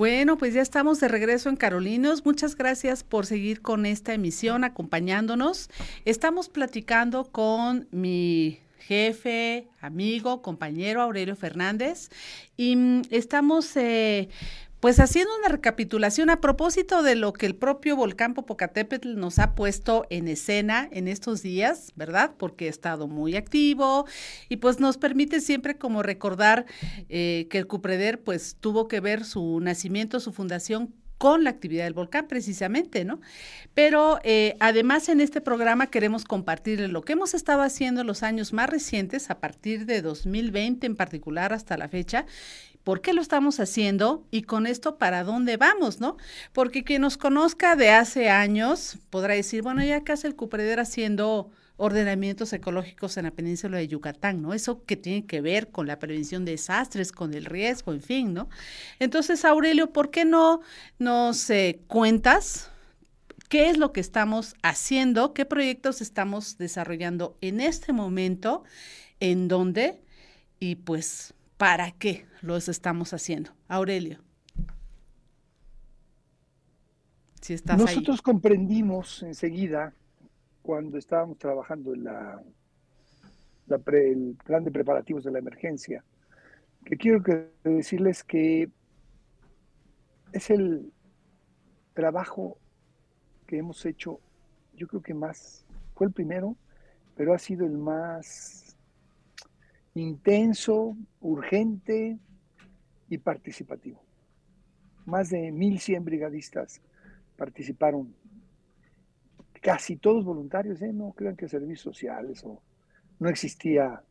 [0.00, 2.24] Bueno, pues ya estamos de regreso en Carolinos.
[2.24, 5.68] Muchas gracias por seguir con esta emisión, acompañándonos.
[6.06, 12.08] Estamos platicando con mi jefe, amigo, compañero Aurelio Fernández
[12.56, 14.30] y mm, estamos eh,
[14.80, 19.54] pues haciendo una recapitulación a propósito de lo que el propio volcán Popocatépetl nos ha
[19.54, 22.32] puesto en escena en estos días, ¿verdad?
[22.38, 24.06] Porque ha estado muy activo
[24.48, 26.64] y pues nos permite siempre como recordar
[27.10, 31.84] eh, que el Cupreder pues tuvo que ver su nacimiento, su fundación con la actividad
[31.84, 33.20] del volcán precisamente, ¿no?
[33.74, 38.22] Pero eh, además en este programa queremos compartir lo que hemos estado haciendo en los
[38.22, 42.24] años más recientes, a partir de 2020 en particular hasta la fecha,
[42.84, 46.16] por qué lo estamos haciendo y con esto para dónde vamos, ¿no?
[46.52, 50.80] Porque quien nos conozca de hace años podrá decir, bueno, ya acá hace el Cupreder
[50.80, 54.52] haciendo ordenamientos ecológicos en la península de Yucatán, ¿no?
[54.52, 58.34] Eso que tiene que ver con la prevención de desastres, con el riesgo, en fin,
[58.34, 58.50] ¿no?
[58.98, 60.60] Entonces, Aurelio, ¿por qué no
[60.98, 62.70] nos eh, cuentas
[63.48, 68.62] qué es lo que estamos haciendo, qué proyectos estamos desarrollando en este momento,
[69.18, 70.02] en dónde
[70.60, 73.50] y pues para qué los estamos haciendo?
[73.68, 74.18] Aurelio.
[77.42, 79.92] Si Nosotros comprendimos enseguida
[80.62, 82.42] cuando estábamos trabajando en la,
[83.68, 86.02] el plan de preparativos de la emergencia,
[86.82, 87.22] que quiero
[87.62, 88.70] decirles que
[90.32, 90.90] es el
[91.92, 92.56] trabajo
[93.46, 94.18] que hemos hecho,
[94.72, 96.56] yo creo que más, fue el primero,
[97.16, 98.69] pero ha sido el más
[99.94, 102.18] intenso, urgente
[103.08, 104.02] y participativo.
[105.06, 106.80] Más de 1.100 brigadistas
[107.36, 108.14] participaron
[109.60, 110.92] casi todos voluntarios, ¿eh?
[110.92, 112.62] no crean que servicios sociales o
[113.18, 114.02] no existía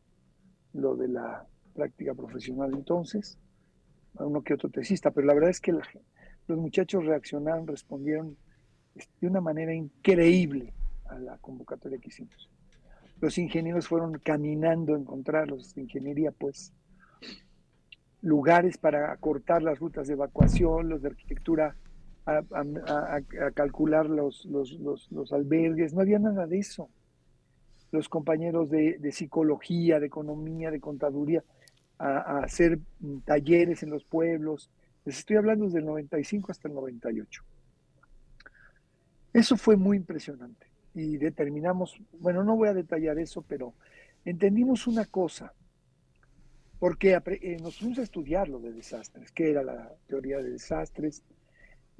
[0.72, 3.38] lo de la práctica profesional entonces,
[4.14, 8.36] uno que otro tesista, pero la verdad es que los muchachos reaccionaron, respondieron
[9.20, 10.72] de una manera increíble
[11.06, 12.50] a la convocatoria que hicimos.
[13.20, 16.72] Los ingenieros fueron caminando a encontrar, los de ingeniería, pues,
[18.22, 21.76] lugares para cortar las rutas de evacuación, los de arquitectura
[22.26, 23.20] a,
[23.54, 26.88] calcular los, los, albergues, no había nada de eso.
[27.92, 31.42] Los compañeros de, psicología, de economía, de contaduría,
[31.98, 32.78] a, hacer
[33.24, 34.70] talleres en los pueblos.
[35.04, 37.42] Les estoy hablando desde el 95 hasta el 98.
[39.32, 40.69] Eso fue muy impresionante.
[40.94, 43.74] Y determinamos, bueno, no voy a detallar eso, pero
[44.24, 45.54] entendimos una cosa,
[46.78, 51.22] porque eh, nos fuimos a estudiar lo de desastres, qué era la teoría de desastres,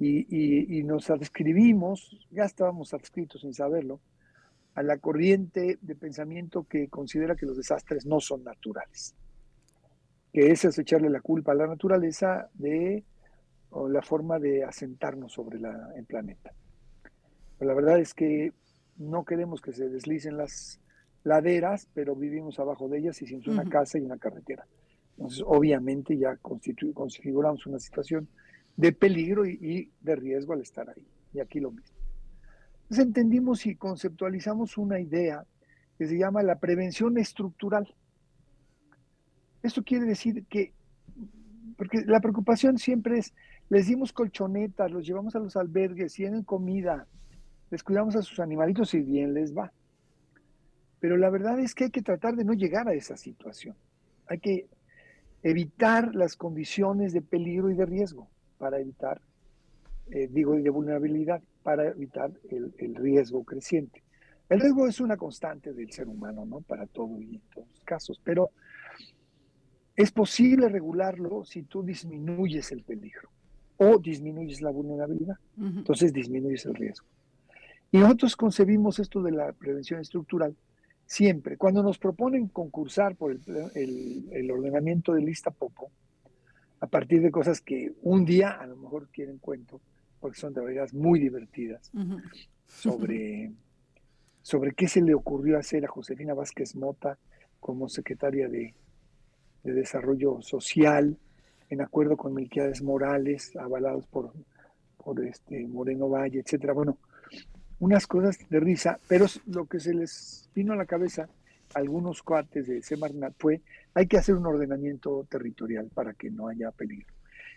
[0.03, 3.99] y, nos adscribimos, ya estábamos adscritos sin saberlo,
[4.73, 9.13] a la corriente de pensamiento que considera que los desastres no son naturales,
[10.33, 13.03] que ese es echarle la culpa a la naturaleza de
[13.69, 16.51] o la forma de asentarnos sobre la, el planeta.
[17.57, 18.53] Pero la verdad es que
[18.97, 20.79] no queremos que se deslicen las
[21.23, 24.65] laderas, pero vivimos abajo de ellas y sin una casa y una carretera.
[25.17, 28.27] Entonces, obviamente ya configuramos una situación
[28.75, 31.05] de peligro y, de riesgo al estar ahí.
[31.33, 31.95] Y aquí lo mismo.
[32.83, 35.45] Entonces entendimos y conceptualizamos una idea
[35.97, 37.93] que se llama la prevención estructural.
[39.63, 40.73] Esto quiere decir que,
[41.77, 43.33] porque la preocupación siempre es,
[43.69, 47.07] les dimos colchonetas, los llevamos a los albergues, tienen comida,
[47.71, 49.71] les cuidamos a sus animalitos y bien les va.
[50.99, 53.75] Pero la verdad es que hay que tratar de no llegar a esa situación.
[54.27, 54.67] Hay que
[55.41, 58.29] evitar las condiciones de peligro y de riesgo
[58.59, 59.19] para evitar,
[60.11, 64.03] eh, digo, de vulnerabilidad, para evitar el, el, riesgo creciente.
[64.49, 66.61] El riesgo es una constante del ser humano, ¿no?
[66.61, 68.51] Para todo y en todos los casos, pero
[69.95, 73.29] es posible regularlo si tú disminuyes el peligro
[73.77, 75.37] o disminuyes la vulnerabilidad.
[75.57, 77.07] Entonces disminuyes el riesgo.
[77.91, 80.55] Y nosotros concebimos esto de la prevención estructural
[81.05, 81.57] siempre.
[81.57, 83.41] Cuando nos proponen concursar por el,
[83.75, 85.91] el, el ordenamiento de lista Popo,
[86.79, 89.79] a partir de cosas que un día a lo mejor quieren cuento,
[90.19, 91.91] porque son de verdad muy divertidas,
[92.67, 93.51] sobre,
[94.41, 97.17] sobre qué se le ocurrió hacer a Josefina Vázquez Mota
[97.59, 98.73] como secretaria de,
[99.63, 101.19] Desarrollo Social,
[101.69, 104.33] en acuerdo con Melquiades Morales, avalados por,
[104.97, 106.73] por este Moreno Valle, etcétera.
[106.73, 106.97] Bueno,
[107.81, 111.27] unas cosas de risa, pero lo que se les vino a la cabeza
[111.73, 113.61] algunos cuates de Semarnat fue,
[113.95, 117.11] hay que hacer un ordenamiento territorial para que no haya peligro.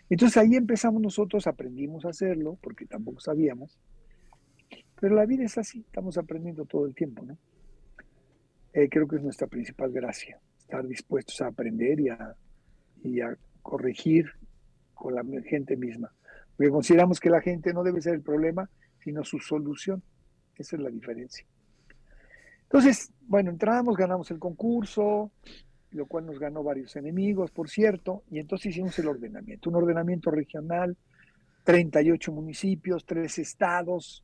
[0.09, 3.77] Entonces ahí empezamos nosotros, aprendimos a hacerlo, porque tampoco sabíamos,
[4.99, 7.37] pero la vida es así, estamos aprendiendo todo el tiempo, ¿no?
[8.73, 12.35] Eh, creo que es nuestra principal gracia, estar dispuestos a aprender y a,
[13.03, 14.31] y a corregir
[14.95, 16.11] con la gente misma.
[16.57, 18.69] Porque consideramos que la gente no debe ser el problema,
[19.03, 20.01] sino su solución.
[20.57, 21.45] Esa es la diferencia.
[22.63, 25.31] Entonces, bueno, entramos, ganamos el concurso,
[25.91, 30.31] lo cual nos ganó varios enemigos, por cierto, y entonces hicimos el ordenamiento, un ordenamiento
[30.31, 30.97] regional,
[31.63, 34.23] 38 municipios, tres estados,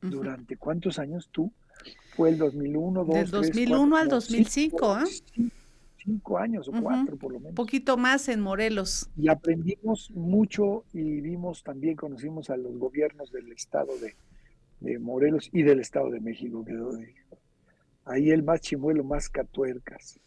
[0.00, 1.52] ¿durante cuántos años tú?
[2.16, 5.50] Fue el 2001, 2, Del 2001 al 2005, ¿eh?
[5.96, 7.50] Cinco años o cuatro por lo menos.
[7.50, 9.08] Un poquito más en Morelos.
[9.16, 14.16] Y aprendimos mucho y vimos también, conocimos a los gobiernos del estado de,
[14.82, 16.74] de Morelos y del estado de México, que
[18.04, 20.18] Ahí el más chimuelo, más catuercas.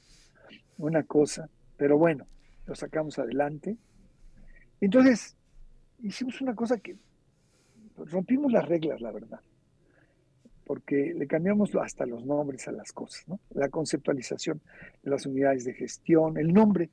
[0.78, 2.26] Una cosa, pero bueno,
[2.65, 3.78] lo sacamos adelante.
[4.80, 5.36] Entonces,
[6.02, 6.96] hicimos una cosa que
[7.98, 9.41] rompimos las reglas, la verdad,
[10.65, 13.26] porque le cambiamos hasta los nombres a las cosas.
[13.52, 14.62] La conceptualización
[15.04, 16.89] de las unidades de gestión, el nombre,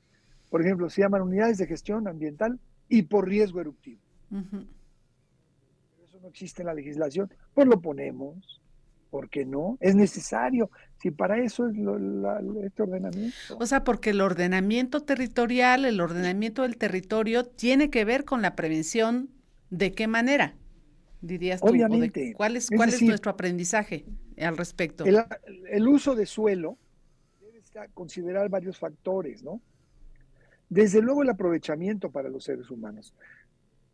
[0.51, 4.01] por ejemplo, se llaman unidades de gestión ambiental y por riesgo eruptivo.
[6.23, 8.61] No existe en la legislación, pues lo ponemos.
[9.11, 9.77] ¿Por qué no?
[9.81, 11.77] Es necesario, si para eso es
[12.65, 13.59] este ordenamiento.
[13.59, 18.57] O sea, porque el ordenamiento territorial, el ordenamiento del territorio tiene que ver con la
[18.57, 19.29] prevención.
[19.69, 20.55] ¿De qué manera?
[21.21, 21.67] Dirías tú.
[21.67, 22.33] Obviamente.
[22.35, 24.07] ¿Cuál es, cuál es nuestro aprendizaje
[24.39, 25.05] al respecto?
[25.05, 26.79] El, uso de suelo
[27.39, 27.61] debe
[27.93, 29.61] considerar varios factores, ¿no?
[30.71, 33.13] Desde luego el aprovechamiento para los seres humanos,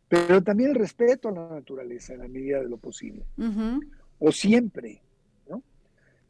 [0.09, 3.23] pero también el respeto a la naturaleza en la medida de lo posible.
[4.17, 5.01] O siempre,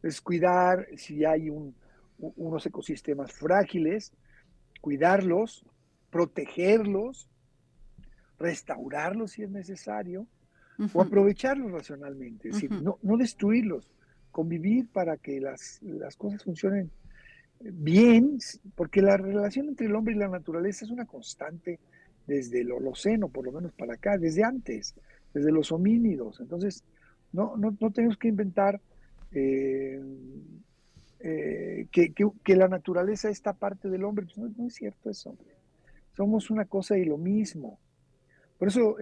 [0.03, 1.49] es cuidar si hay
[2.19, 4.13] unos ecosistemas frágiles,
[4.81, 5.65] cuidarlos,
[6.09, 7.29] protegerlos,
[8.37, 10.27] restaurarlos si es necesario,
[10.93, 13.91] o aprovecharlos racionalmente, es decir, no, destruirlos,
[14.31, 15.81] convivir para que las,
[16.17, 16.89] cosas funcionen
[17.59, 18.37] bien,
[18.75, 21.79] porque la relación entre el hombre y la naturaleza es una constante
[22.29, 24.93] desde el Holoceno, por lo menos para acá, desde antes,
[25.33, 26.39] desde los homínidos.
[26.39, 26.83] Entonces,
[27.33, 28.79] no, no, no tenemos que inventar
[29.31, 29.99] eh,
[31.19, 34.27] eh, que, la naturaleza está parte del hombre.
[34.27, 35.35] Pues no, es cierto eso.
[36.15, 37.79] Somos una cosa y lo mismo.
[38.59, 38.97] Por eso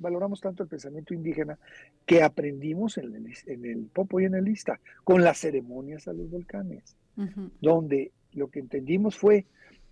[0.00, 1.58] valoramos tanto el pensamiento indígena
[2.06, 6.14] que aprendimos en el, en el Popo y en el Lista, con las ceremonias a
[6.14, 6.96] los volcanes,
[7.60, 9.44] donde lo que entendimos fue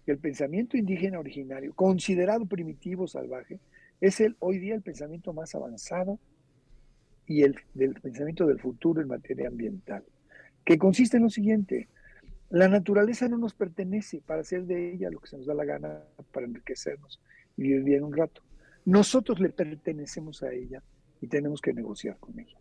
[0.07, 3.59] el pensamiento indígena originario, considerado primitivo, salvaje,
[4.01, 6.19] es el hoy día el pensamiento más avanzado
[7.27, 10.05] y el del pensamiento del futuro en materia ambiental,
[10.65, 11.89] que consiste en lo siguiente,
[12.51, 15.65] la naturaleza no nos pertenece para hacer de ella lo que se nos da la
[15.65, 17.21] gana, para enriquecernos
[17.57, 18.43] y vivir bien un rato.
[18.85, 20.83] Nosotros le pertenecemos a ella
[21.21, 22.57] y tenemos que negociar con ella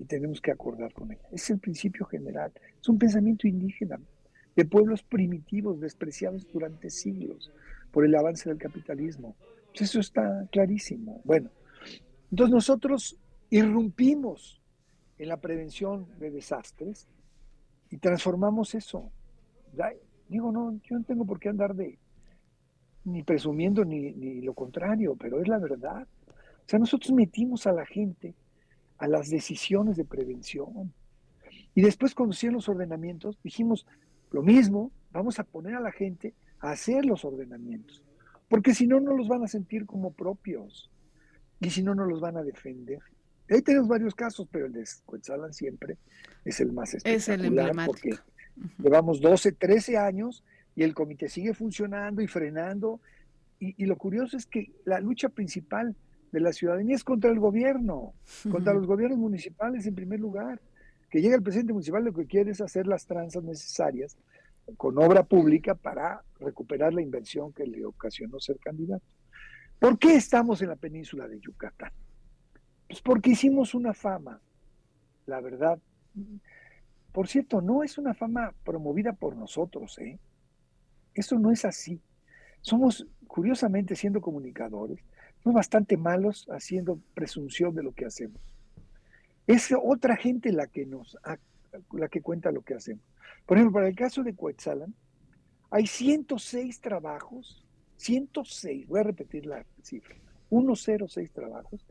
[0.00, 1.22] y tenemos que acordar con ella.
[1.30, 4.00] Es el principio general, es un pensamiento indígena
[4.56, 7.52] de pueblos primitivos despreciados durante siglos
[7.92, 9.36] por el avance del capitalismo.
[9.68, 11.20] Pues eso está clarísimo.
[11.24, 11.50] Bueno,
[12.30, 13.18] entonces nosotros
[13.50, 14.62] irrumpimos
[15.18, 17.06] en la prevención de desastres
[17.90, 19.12] y transformamos eso.
[20.28, 21.98] Digo, no, yo no tengo por qué andar de
[23.04, 26.08] ni presumiendo ni, ni lo contrario, pero es la verdad.
[26.28, 28.34] O sea, nosotros metimos a la gente
[28.98, 30.92] a las decisiones de prevención.
[31.74, 33.86] Y después cuando hicieron los ordenamientos, dijimos
[34.30, 38.02] lo mismo, vamos a poner a la gente a hacer los ordenamientos,
[38.48, 40.90] porque si no, no los van a sentir como propios
[41.60, 43.00] y si no, no los van a defender.
[43.48, 45.98] Ahí tenemos varios casos, pero el de Cuetzalan siempre
[46.44, 48.10] es el más espectacular es el porque
[48.78, 50.42] llevamos 12, 13 años
[50.74, 53.00] y el comité sigue funcionando y frenando.
[53.60, 55.96] Y, y, lo curioso es que la lucha principal
[56.32, 58.12] de la ciudadanía es contra el gobierno,
[58.50, 60.60] contra los gobiernos municipales en primer lugar.
[61.10, 64.16] Que llega el presidente municipal lo que quiere es hacer las tranzas necesarias
[64.76, 69.04] con obra pública para recuperar la inversión que le ocasionó ser candidato.
[69.78, 71.92] ¿Por qué estamos en la península de Yucatán?
[72.88, 74.40] Pues porque hicimos una fama,
[75.26, 75.78] la verdad.
[77.12, 80.18] Por cierto, no es una fama promovida por nosotros, ¿eh?
[81.14, 82.00] Eso no es así.
[82.60, 84.98] Somos, curiosamente, siendo comunicadores,
[85.42, 88.40] somos bastante malos haciendo presunción de lo que hacemos.
[89.46, 91.16] Es otra gente la que nos,
[91.92, 93.04] la que cuenta lo que hacemos.
[93.46, 94.94] Por ejemplo, para el caso de Coetzalan,
[95.70, 97.64] hay 106 trabajos,
[97.96, 100.16] 106, voy a repetir la cifra,
[100.48, 101.86] 106 trabajos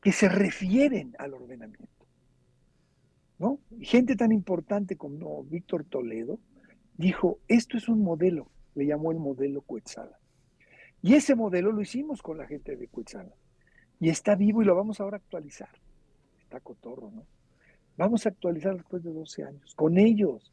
[0.00, 1.88] que se refieren al ordenamiento.
[3.38, 3.58] ¿No?
[3.80, 6.38] gente tan importante como Víctor Toledo
[6.96, 10.18] dijo, esto es un modelo, le llamó el modelo Cuetzala.
[11.02, 13.34] Y ese modelo lo hicimos con la gente de Cuetzala.
[13.98, 15.70] Y está vivo y lo vamos ahora a actualizar.
[16.52, 17.24] Está cotorro, ¿no?
[17.96, 20.52] Vamos a actualizar después de 12 años, con ellos.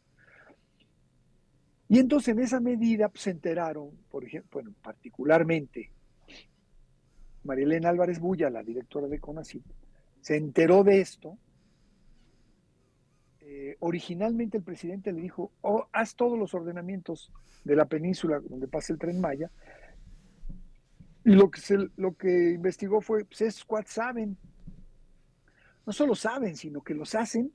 [1.90, 5.92] Y entonces en esa medida pues, se enteraron, por ejemplo, bueno, particularmente
[7.58, 9.66] Elena Álvarez Bulla, la directora de CONACYT,
[10.22, 11.38] se enteró de esto.
[13.42, 17.30] Eh, originalmente el presidente le dijo, oh, haz todos los ordenamientos
[17.66, 19.52] de la península donde pasa el tren Maya.
[21.26, 24.38] Y lo que, se, lo que investigó fue, pues esos cuates saben.
[25.90, 27.52] No solo saben, sino que los hacen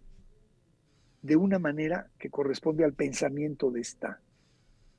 [1.22, 4.20] de una manera que corresponde al pensamiento de, esta,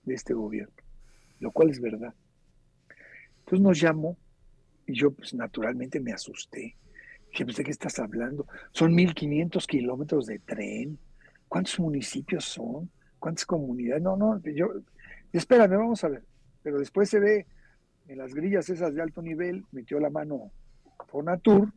[0.03, 0.73] de este gobierno,
[1.41, 2.13] lo cual es verdad.
[3.39, 4.17] Entonces nos llamó
[4.87, 6.77] y yo, pues naturalmente me asusté.
[7.29, 8.47] Dije, pues, ¿de qué estás hablando?
[8.71, 10.97] Son 1.500 kilómetros de tren.
[11.49, 12.89] ¿Cuántos municipios son?
[13.19, 14.01] ¿Cuántas comunidades?
[14.01, 14.67] No, no, yo,
[15.33, 16.23] espérame, vamos a ver.
[16.63, 17.47] Pero después se ve
[18.07, 20.53] en las grillas esas de alto nivel, metió la mano
[21.09, 21.73] Fonatur,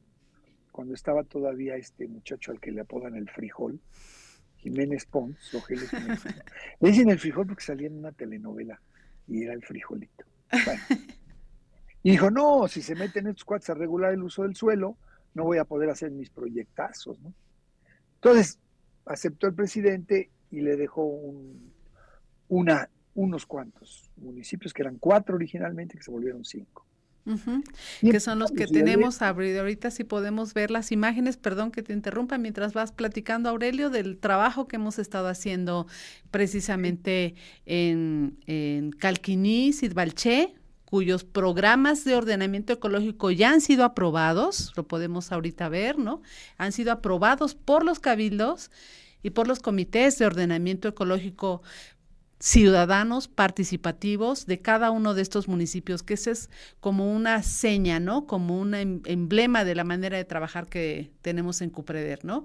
[0.79, 3.81] cuando estaba todavía este muchacho al que le apodan el frijol,
[4.59, 6.23] Jiménez Pons, Rogelio Jiménez.
[6.79, 8.81] Le dicen el frijol porque salía en una telenovela
[9.27, 10.25] y era el frijolito.
[12.05, 14.97] Y dijo, no, si se meten estos cuates a regular el uso del suelo,
[15.35, 17.35] no voy a poder hacer mis proyectazos, ¿no?
[18.15, 18.61] Entonces,
[19.05, 21.03] aceptó el presidente y le dejó
[22.47, 26.87] una, unos cuantos municipios, que eran cuatro originalmente, que se volvieron cinco.
[28.01, 29.61] Que son los que tenemos abrido.
[29.61, 34.19] Ahorita si podemos ver las imágenes, perdón que te interrumpa, mientras vas platicando, Aurelio, del
[34.19, 35.87] trabajo que hemos estado haciendo
[36.31, 37.35] precisamente
[37.67, 40.55] en, en Calquiní, Sidbalché,
[40.85, 46.23] cuyos programas de ordenamiento ecológico ya han sido aprobados, lo podemos ahorita ver, ¿no?
[46.57, 48.71] Han sido aprobados por los cabildos
[49.23, 51.61] y por los comités de ordenamiento ecológico
[52.41, 58.27] ciudadanos participativos de cada uno de estos municipios, que ese es como una seña, ¿no?
[58.27, 62.45] Como un em, emblema de la manera de trabajar que tenemos en Cupreder, ¿no?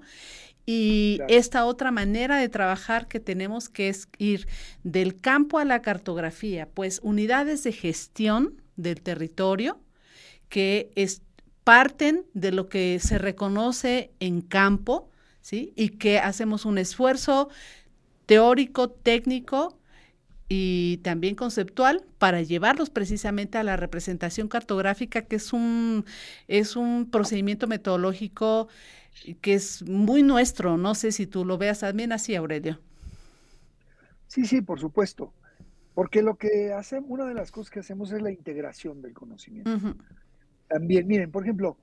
[0.66, 4.48] Y esta otra manera de trabajar que tenemos que es ir
[4.82, 9.78] del campo a la cartografía, pues unidades de gestión del territorio
[10.48, 11.22] que es,
[11.64, 15.72] parten de lo que se reconoce en campo, ¿sí?
[15.76, 17.48] Y que hacemos un esfuerzo
[18.26, 19.78] teórico, técnico
[20.48, 26.04] y también conceptual para llevarlos precisamente a la representación cartográfica, que es un,
[26.48, 28.68] es un procedimiento metodológico
[29.40, 30.76] que es muy nuestro.
[30.76, 32.78] No sé si tú lo veas también así, Aurelio.
[34.26, 35.32] Sí, sí, por supuesto.
[35.94, 39.94] Porque lo que hacemos, una de las cosas que hacemos es la integración del conocimiento.
[40.68, 41.76] También, miren, por ejemplo,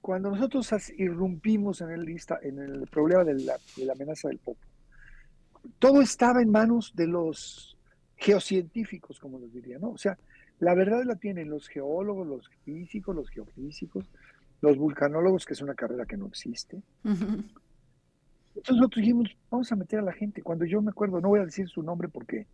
[0.00, 3.56] cuando nosotros irrumpimos en el, lista, en el problema de la,
[3.92, 4.60] amenaza del popo,
[5.78, 7.76] todo estaba en manos de los
[8.16, 9.90] geocientíficos, como les diría, ¿no?
[9.90, 10.18] O sea,
[10.60, 14.08] la verdad la tienen los geólogos, los físicos, los geofísicos,
[14.60, 16.82] los vulcanólogos, que es una carrera que no existe.
[17.04, 20.42] Entonces nosotros dijimos, vamos a meter a la gente.
[20.42, 22.46] Cuando yo me acuerdo, no voy a decir su nombre porque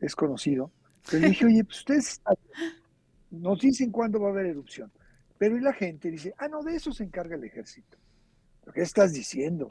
[0.00, 0.70] es conocido,
[1.10, 2.22] pero dije, oye, pues ustedes
[3.30, 4.92] nos dicen cuándo va a haber erupción.
[5.38, 7.98] Pero y la gente dice, ah, no, de eso se encarga el ejército.
[8.72, 9.68] ¿Qué estás diciendo?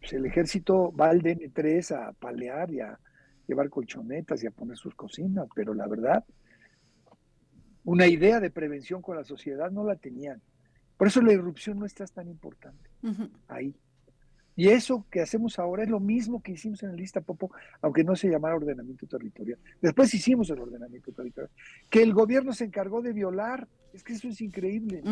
[0.00, 2.98] Pues el ejército va al DN3 a palear y a
[3.46, 6.24] llevar colchonetas y a poner sus cocinas, pero la verdad,
[7.84, 10.40] una idea de prevención con la sociedad no la tenían.
[10.96, 12.90] Por eso la irrupción no está tan importante
[13.48, 13.74] ahí.
[14.56, 18.04] Y eso que hacemos ahora es lo mismo que hicimos en el lista Popo, aunque
[18.04, 19.58] no se llamara ordenamiento territorial.
[19.80, 21.50] Después hicimos el ordenamiento territorial,
[21.88, 23.66] que el gobierno se encargó de violar.
[23.94, 25.02] Es que eso es increíble.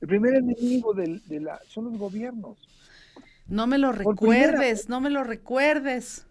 [0.00, 2.58] El primer enemigo de la, son los gobiernos.
[3.46, 6.26] No me lo recuerdes, no me lo recuerdes.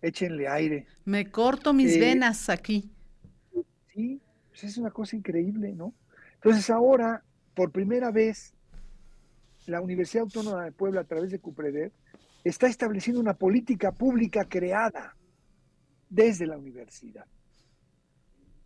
[0.00, 0.86] Échenle aire.
[1.04, 2.90] Me corto mis eh, venas aquí.
[3.94, 5.94] Sí, pues es una cosa increíble, ¿no?
[6.34, 7.22] Entonces ahora,
[7.54, 8.52] por primera vez,
[9.66, 11.92] la Universidad Autónoma de Puebla, a través de CUPREDER,
[12.42, 15.16] está estableciendo una política pública creada
[16.10, 17.26] desde la universidad,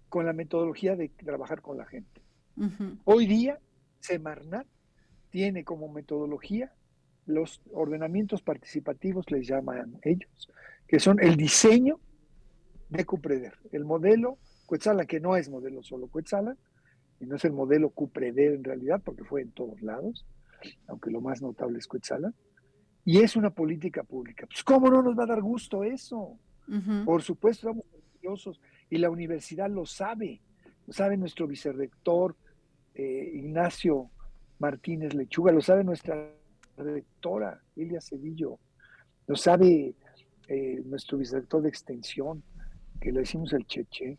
[0.09, 2.23] con la metodología de trabajar con la gente.
[3.05, 3.59] Hoy día,
[4.01, 4.67] Semarnat
[5.37, 6.73] tiene como metodología
[7.27, 10.51] los ordenamientos participativos, les llaman ellos,
[10.89, 12.01] que son el diseño
[12.89, 16.57] de CUPREDER, el modelo Cuetzala, que no es modelo solo Cuetzala,
[17.21, 20.25] y no es el modelo CUPREDER en realidad, porque fue en todos lados,
[20.87, 22.33] aunque lo más notable es Cuetzala,
[23.05, 24.47] y es una política pública.
[24.47, 26.39] Pues ¿cómo no nos va a dar gusto eso?
[27.05, 28.59] Por supuesto, estamos orgullosos
[28.89, 30.41] y la universidad lo sabe,
[30.87, 32.35] lo sabe nuestro vicerrector
[32.95, 34.11] eh, Ignacio
[34.59, 36.31] Martínez Lechuga, lo sabe nuestra
[36.77, 38.59] rectora Elia Cedillo,
[39.27, 39.95] lo sabe
[40.49, 42.43] eh, nuestro vicerrector de extensión,
[43.01, 44.19] que le decimos el Cheche,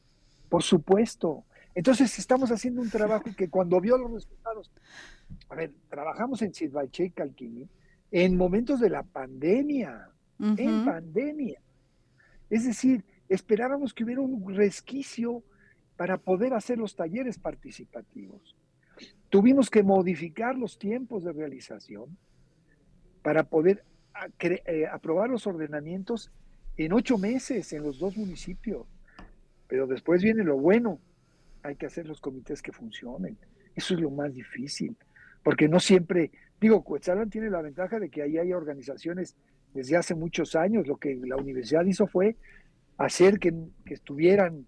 [0.49, 1.45] por supuesto.
[1.73, 4.71] Entonces estamos haciendo un trabajo que cuando vio los resultados,
[5.49, 7.69] a ver, trabajamos en Sidvalche y Calquini
[8.11, 10.09] en momentos de la pandemia,
[10.39, 11.61] en pandemia.
[12.49, 15.43] Es decir, esperábamos que hubiera un resquicio
[15.97, 18.56] para poder hacer los talleres participativos.
[19.29, 22.17] Tuvimos que modificar los tiempos de realización
[23.21, 23.83] para poder
[24.39, 26.31] eh, aprobar los ordenamientos
[26.77, 28.87] en ocho meses en los dos municipios.
[29.67, 30.99] Pero después viene lo bueno,
[31.63, 33.37] hay que hacer los comités que funcionen.
[33.75, 34.95] Eso es lo más difícil
[35.47, 39.37] porque no siempre, digo, Cuetzalan tiene la ventaja de que ahí hay organizaciones
[39.73, 40.85] desde hace muchos años.
[40.87, 42.35] Lo que la universidad hizo fue
[42.97, 43.53] hacer que,
[43.85, 44.67] estuvieran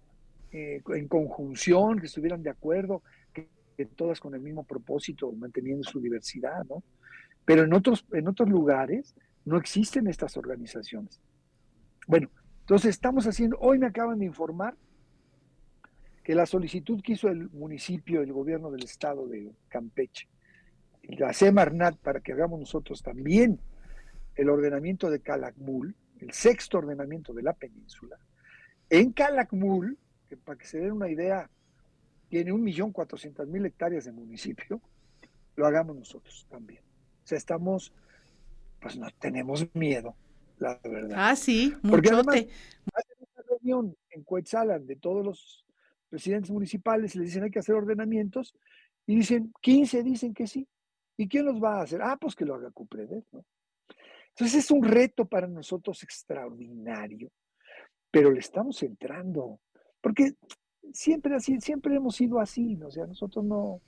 [0.52, 3.19] eh, en conjunción, que estuvieran de acuerdo, que,
[3.86, 6.82] todas con el mismo propósito, manteniendo su diversidad, ¿no?
[7.44, 9.14] Pero en otros, en otros lugares
[9.44, 11.20] no existen estas organizaciones.
[12.06, 14.76] Bueno, entonces estamos haciendo, hoy me acaban de informar
[16.22, 20.28] que la solicitud que hizo el municipio, el gobierno del estado de Campeche,
[21.02, 23.58] la Semarnat para que hagamos nosotros también
[24.36, 28.18] el ordenamiento de Calakmul, el sexto ordenamiento de la península.
[28.88, 29.98] En Calakmul,
[30.44, 31.50] para que se den una idea,
[32.30, 34.80] tiene un millón cuatrocientas mil hectáreas de municipio,
[35.56, 36.82] lo hagamos nosotros también.
[37.22, 37.92] O sea, estamos,
[38.80, 40.16] pues no tenemos miedo,
[40.58, 41.16] la verdad.
[41.20, 45.66] Ah, sí, Porque además, hacen una reunión en Coetzalan de todos los
[46.08, 48.54] presidentes municipales y les dicen hay que hacer ordenamientos
[49.06, 50.66] y dicen, 15 dicen que sí,
[51.20, 52.00] ¿Y quién los va a hacer?
[52.00, 53.44] Ah, pues que lo haga Cupreder, ¿no?
[54.30, 57.30] Entonces es un reto para nosotros extraordinario,
[58.10, 59.60] pero le estamos entrando,
[60.00, 60.32] porque
[60.92, 62.88] siempre así, siempre hemos sido así, ¿no?
[62.88, 63.80] o sea, nosotros no,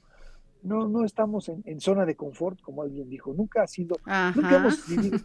[0.63, 3.97] no, no estamos en, zona de confort, como alguien dijo, nunca ha sido,
[4.35, 5.19] nunca hemos vivido.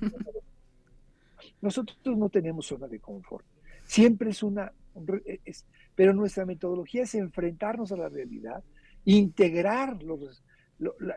[1.61, 3.45] nosotros no tenemos zona de confort,
[3.85, 4.71] siempre es una,
[5.45, 5.65] es,
[5.95, 8.63] pero nuestra metodología es enfrentarnos a la realidad,
[9.05, 10.43] integrar los,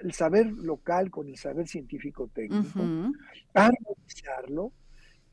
[0.02, 2.80] el saber local con el saber científico técnico,
[3.54, 4.72] armonizarlo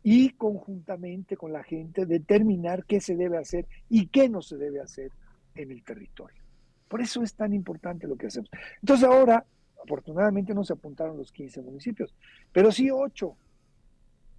[0.09, 4.79] y conjuntamente con la gente determinar qué se debe hacer y qué no se debe
[4.79, 5.11] hacer
[5.53, 6.41] en el territorio.
[6.87, 8.49] Por eso es tan importante lo que hacemos.
[8.81, 9.45] Entonces ahora,
[9.83, 12.15] afortunadamente no se apuntaron los 15 municipios,
[12.53, 13.35] pero sí 8.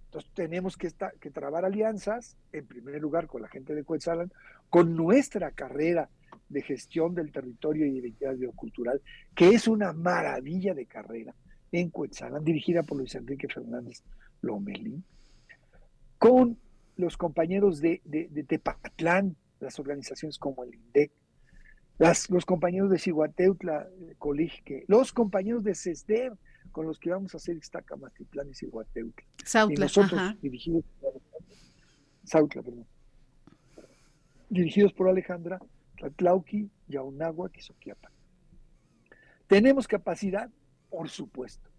[0.05, 4.31] Entonces tenemos que, estar, que trabar alianzas, en primer lugar con la gente de Coetzalan,
[4.71, 6.09] con nuestra carrera
[6.49, 9.03] de gestión del territorio y identidad biocultural,
[9.35, 11.35] que es una maravilla de carrera
[11.71, 14.01] en Cuetzalan, dirigida por Luis Enrique Fernández
[14.41, 15.03] Lomelín,
[16.19, 16.59] con
[16.97, 21.11] los compañeros de, de, Tepatlán, las organizaciones como el INDEC,
[21.97, 26.33] Las, los compañeros de Siguateutla, Colige, los compañeros de CESDER,
[26.71, 29.25] con los que vamos a hacer Iztacamastitlán y Siguateutla.
[29.43, 30.37] Sautla, y nosotros, ajá.
[30.41, 31.13] dirigidos por
[32.25, 32.85] Sautla, perdón.
[34.49, 35.59] Dirigidos por Alejandra,
[35.97, 38.11] Tlatlauqui, Yaunáhuac y Soquiapa.
[39.47, 40.49] ¿Tenemos capacidad?
[40.89, 41.69] Por supuesto.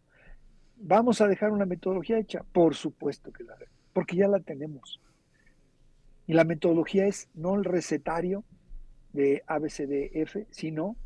[0.77, 2.43] ¿Vamos a dejar una metodología hecha?
[2.53, 3.55] Por supuesto que la
[3.93, 5.01] porque ya la tenemos.
[6.27, 8.45] Y la metodología es no el recetario
[9.13, 10.97] de ABCDF, sino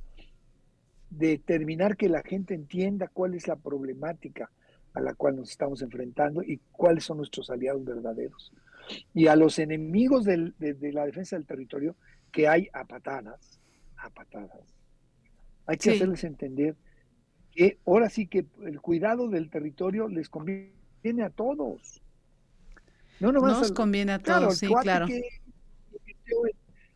[1.11, 4.51] determinar que la gente entienda cuál es la problemática
[4.95, 8.53] a la cual nos estamos enfrentando y cuáles son nuestros aliados verdaderos.
[9.13, 11.97] Y a los enemigos del, de, de, la defensa del territorio,
[12.31, 13.61] que hay a patadas,
[13.97, 14.75] a patadas.
[15.67, 15.97] Hay que sí.
[15.97, 16.77] hacerles entender
[17.53, 22.03] que ahora sí que el cuidado del territorio les conviene a todos.
[23.21, 25.07] No Nos al, conviene a claro, todos, sí, claro.
[25.07, 25.23] Que,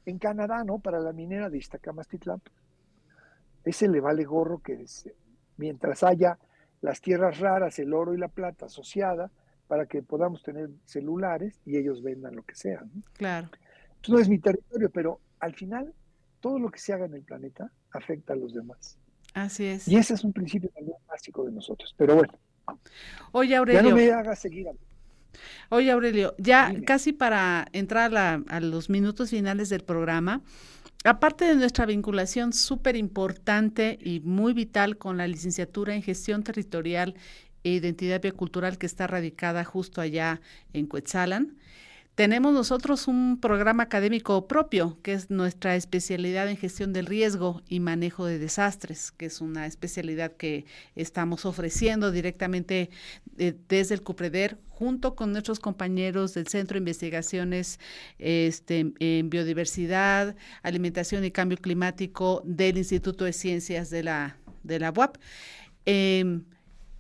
[0.06, 0.78] en Canadá, ¿no?
[0.78, 2.40] Para la minera de Iztacamastitlán.
[3.64, 5.08] Ese le vale gorro que es,
[5.56, 6.38] mientras haya
[6.80, 9.30] las tierras raras, el oro y la plata asociada,
[9.66, 12.80] para que podamos tener celulares y ellos vendan lo que sea.
[12.80, 13.02] ¿no?
[13.12, 13.50] Claro.
[13.96, 15.92] Entonces no es mi territorio, pero al final
[16.40, 18.96] todo lo que se haga en el planeta afecta a los demás.
[19.34, 19.86] Así es.
[19.86, 21.94] Y ese es un principio también básico de nosotros.
[21.98, 22.32] Pero bueno.
[23.32, 23.82] Oye, Aurelio.
[23.82, 24.66] Ya no me hagas seguir.
[25.70, 26.84] Oye, Aurelio, ya Dime.
[26.84, 30.42] casi para entrar a, a, los minutos finales del programa,
[31.04, 37.14] aparte de nuestra vinculación súper importante y muy vital con la licenciatura en gestión territorial
[37.64, 40.40] e identidad biocultural que está radicada justo allá
[40.72, 41.56] en Cuetzalan,
[42.18, 47.78] tenemos nosotros un programa académico propio, que es nuestra especialidad en gestión del riesgo y
[47.78, 50.64] manejo de desastres, que es una especialidad que
[50.96, 52.90] estamos ofreciendo directamente
[53.38, 57.78] eh, desde el CUPREDER, junto con nuestros compañeros del Centro de Investigaciones
[58.18, 64.90] este, en Biodiversidad, Alimentación y Cambio Climático del Instituto de Ciencias de la, de la
[64.90, 65.18] UAP.
[65.86, 66.40] Eh,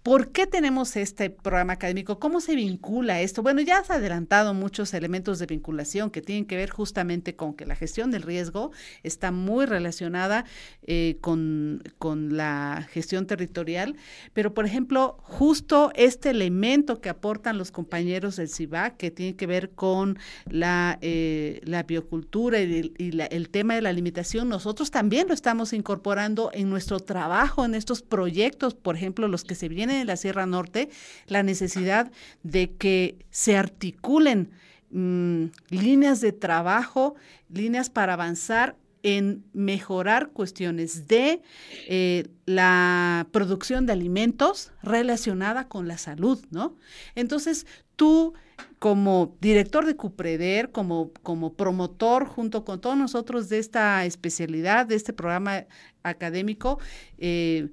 [0.08, 2.18] ¿Por qué tenemos este programa académico?
[2.18, 3.42] ¿Cómo se vincula esto?
[3.42, 7.66] Bueno, ya has adelantado muchos elementos de vinculación que tienen que ver justamente con que
[7.66, 10.46] la gestión del riesgo está muy relacionada
[10.86, 13.96] eh, con, con, la gestión territorial,
[14.32, 19.46] pero por ejemplo, justo este elemento que aportan los compañeros del CIVAC, que tiene que
[19.46, 25.34] ver con la, eh, la biocultura y, el tema de la limitación, nosotros también lo
[25.34, 30.06] estamos incorporando en nuestro trabajo, en estos proyectos, por ejemplo, los que se vienen en
[30.06, 30.88] la Sierra Norte
[31.26, 32.10] la necesidad
[32.42, 34.50] de que se articulen
[34.90, 37.14] mmm, líneas de trabajo,
[37.48, 41.40] líneas para avanzar en mejorar cuestiones de
[41.88, 46.76] eh, la producción de alimentos relacionada con la salud, ¿no?
[47.14, 48.34] Entonces, tú
[48.78, 54.96] como director de Cupreder, como, como promotor junto con todos nosotros de esta especialidad, de
[54.96, 55.66] este programa
[56.02, 56.78] académico,
[57.18, 57.68] eh,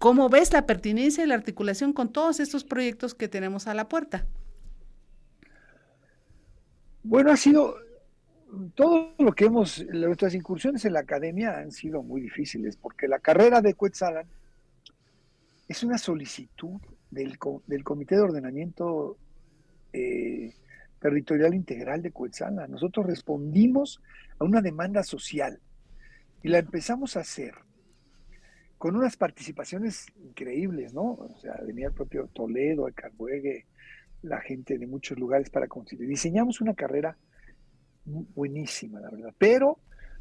[0.00, 3.86] ¿Cómo ves la pertinencia y la articulación con todos estos proyectos que tenemos a la
[3.86, 4.26] puerta?
[7.02, 7.76] Bueno, ha sido
[8.74, 13.18] todo lo que hemos, nuestras incursiones en la academia han sido muy difíciles, porque la
[13.18, 14.26] carrera de Cuetzalan
[15.68, 16.80] es una solicitud
[17.10, 19.18] del, del Comité de Ordenamiento
[19.92, 20.54] eh,
[20.98, 22.70] Territorial Integral de Cuetzalan.
[22.70, 24.00] Nosotros respondimos
[24.38, 25.60] a una demanda social
[26.42, 27.52] y la empezamos a hacer
[28.80, 31.02] con unas participaciones increíbles, ¿no?
[31.02, 33.66] O sea, venía el propio Toledo, el Carbuegue,
[34.22, 36.08] la gente de muchos lugares para constituir.
[36.08, 37.14] Diseñamos una carrera
[38.06, 39.34] buenísima, la verdad.
[39.36, 39.80] Pero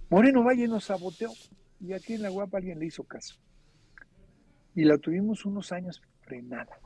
[0.09, 1.29] Moreno Valle nos saboteó
[1.79, 3.39] y aquí en la guapa alguien le hizo caso.
[4.75, 6.81] Y la tuvimos unos años frenada.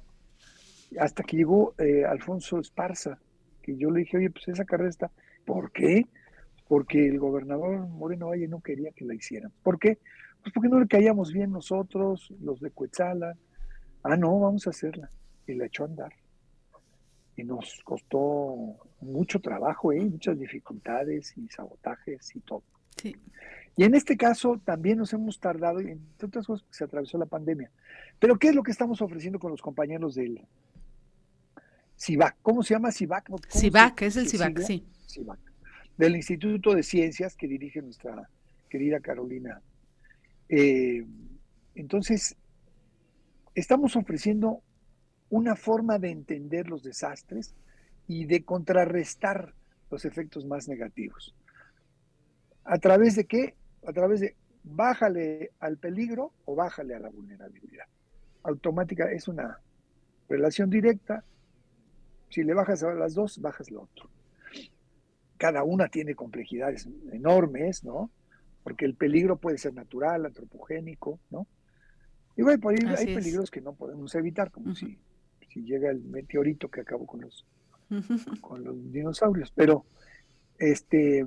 [0.99, 3.17] Hasta que llegó eh, Alfonso Esparza,
[3.63, 5.11] que yo le dije, oye, pues esa carrera está.
[5.43, 6.05] ¿Por qué?
[6.67, 9.51] Porque el gobernador Moreno Valle no quería que la hicieran.
[9.63, 9.97] ¿Por qué?
[10.43, 13.33] Pues porque no le caíamos bien nosotros, los de Cuetzala.
[14.03, 15.09] Ah, no, vamos a hacerla.
[15.47, 16.13] Y la echó a andar.
[17.37, 20.01] Y nos costó mucho trabajo, ¿eh?
[20.01, 22.63] muchas dificultades y sabotajes y todo.
[23.01, 23.15] Sí.
[23.77, 27.71] Y en este caso también nos hemos tardado, entre otras cosas, se atravesó la pandemia.
[28.19, 30.45] Pero ¿qué es lo que estamos ofreciendo con los compañeros del
[31.97, 32.35] CIVAC?
[32.41, 33.29] ¿Cómo se llama CIVAC?
[33.49, 34.85] CIVAC, es el CIVAC, sí.
[35.07, 35.39] CIVAC.
[35.97, 38.29] Del Instituto de Ciencias que dirige nuestra
[38.69, 39.61] querida Carolina
[40.55, 41.03] eh,
[41.73, 42.35] entonces,
[43.55, 44.61] estamos ofreciendo
[45.31, 47.55] una forma de entender los desastres
[48.07, 49.55] y de contrarrestar
[49.89, 51.35] los efectos más negativos.
[52.65, 53.55] ¿A través de qué?
[53.87, 57.85] A través de bájale al peligro o bájale a la vulnerabilidad.
[58.43, 59.59] Automática es una
[60.29, 61.23] relación directa.
[62.29, 64.07] Si le bajas a las dos, bajas lo otro.
[65.37, 68.11] Cada una tiene complejidades enormes, ¿no?
[68.63, 71.47] Porque el peligro puede ser natural, antropogénico, ¿no?
[72.35, 74.97] Y hay, peligros que no podemos evitar, como si,
[75.49, 77.45] si llega el meteorito que acabó con los,
[78.41, 79.85] con los dinosaurios, pero
[80.57, 81.25] este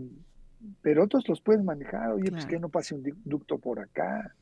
[0.80, 4.34] pero otros los puedes manejar, oye, pues que no pase un ducto por acá,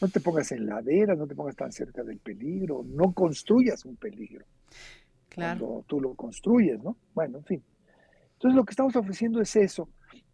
[0.00, 3.96] no te pongas en laderas, no te pongas tan cerca del peligro, no construyas un
[3.96, 4.46] peligro.
[5.28, 5.58] Claro.
[5.58, 6.96] Cuando tú lo construyes, ¿no?
[7.12, 7.62] Bueno, en fin.
[8.34, 9.88] Entonces lo que estamos ofreciendo es eso,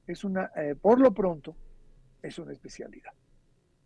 [0.07, 1.57] es una, eh, por lo pronto,
[2.24, 3.12] es una especialidad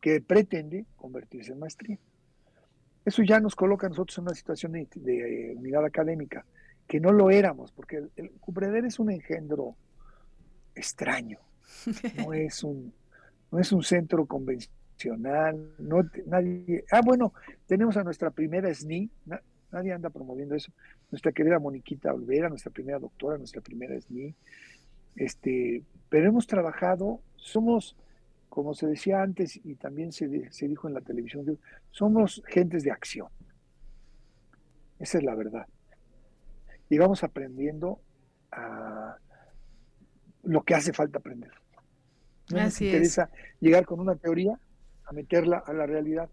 [0.01, 1.99] que pretende convertirse en maestría.
[3.05, 6.45] Eso ya nos coloca a nosotros en una situación de, eh, unidad académica,
[6.86, 9.76] que no lo éramos, porque el, el es un engendro
[10.74, 11.39] extraño,
[12.16, 12.93] no es un,
[13.51, 17.32] no es un centro convencional, no, nadie, ah bueno,
[17.66, 19.11] tenemos a nuestra primera SNI,
[19.72, 20.72] nadie anda promoviendo eso,
[21.11, 24.34] nuestra querida Moniquita Olvera, nuestra primera doctora, nuestra primera SNI,
[25.16, 27.97] este, pero hemos trabajado, somos,
[28.49, 31.59] como se decía antes y también se, se dijo en la televisión,
[31.91, 33.29] somos gentes de acción.
[34.99, 35.67] Esa es la verdad.
[36.89, 38.01] Y vamos aprendiendo
[38.51, 39.17] a
[40.45, 41.53] lo que hace falta aprender.
[42.51, 43.31] No nos interesa
[43.61, 44.59] llegar con una teoría
[45.05, 46.31] a meterla a la realidad.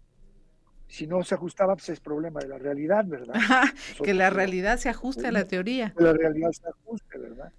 [0.88, 3.34] Si no se ajustaba, pues es problema de la realidad, ¿verdad?
[4.04, 5.92] que la realidad se ajuste a la teoría.
[5.96, 7.52] Que la realidad se ajuste, ¿verdad?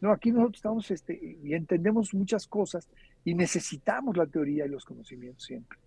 [0.00, 2.88] No, aquí nosotros estamos este, y entendemos muchas cosas
[3.24, 5.78] y necesitamos la teoría y los conocimientos siempre.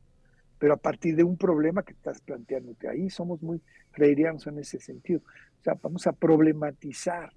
[0.59, 4.80] Pero a partir de un problema que estás planteándote ahí, somos muy freirianos en ese
[4.80, 5.22] sentido.
[5.59, 7.34] O sea, vamos a problematizar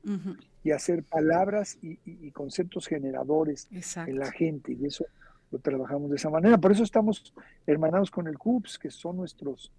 [0.63, 3.69] y hacer palabras y, conceptos generadores
[4.07, 4.73] en la gente.
[4.73, 5.07] Y eso
[5.51, 6.59] lo trabajamos de esa manera.
[6.59, 7.33] Por eso estamos
[7.67, 9.73] hermanados con el CUPS, que son nuestros,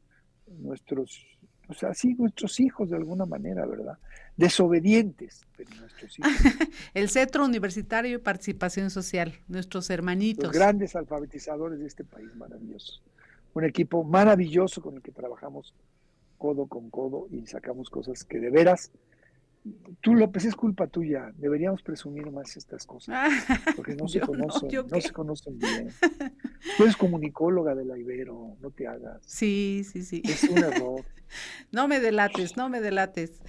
[0.48, 1.35] nuestros
[1.68, 3.98] o sea, sí, nuestros hijos de alguna manera, ¿verdad?
[4.38, 6.32] Desobedientes, pero nuestros hijos.
[6.94, 10.46] el Centro Universitario de Participación Social, nuestros hermanitos.
[10.46, 13.02] Los grandes alfabetizadores de este país maravilloso.
[13.54, 15.74] Un equipo maravilloso con el que trabajamos
[16.38, 18.92] codo con codo y sacamos cosas que de veras
[20.02, 21.32] Tú, López, es culpa tuya.
[21.38, 23.32] Deberíamos presumir más estas cosas.
[23.76, 25.90] Porque no se conocen, no, se conocen bien.
[26.78, 29.22] Tú eres comunicóloga de la Ibero, no te hagas.
[29.26, 30.22] Sí, sí, sí.
[30.24, 31.04] Es un error.
[31.72, 33.42] no me delates, no me delates.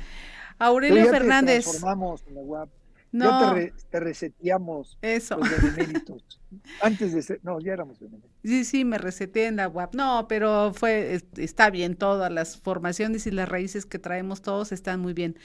[0.58, 1.64] Aurelio ya Fernández.
[1.64, 2.70] Te transformamos en la UAP.
[3.12, 3.54] No.
[3.90, 5.38] te, reseteamos Eso.
[5.38, 6.40] los beneméritos.
[6.82, 8.30] Antes de ser, no, ya éramos beneméritos.
[8.42, 9.94] Sí, sí, me reseteé en la UAP.
[9.94, 15.00] No, pero fue, está bien, todas las formaciones y las raíces que traemos todos están
[15.00, 15.38] muy bien.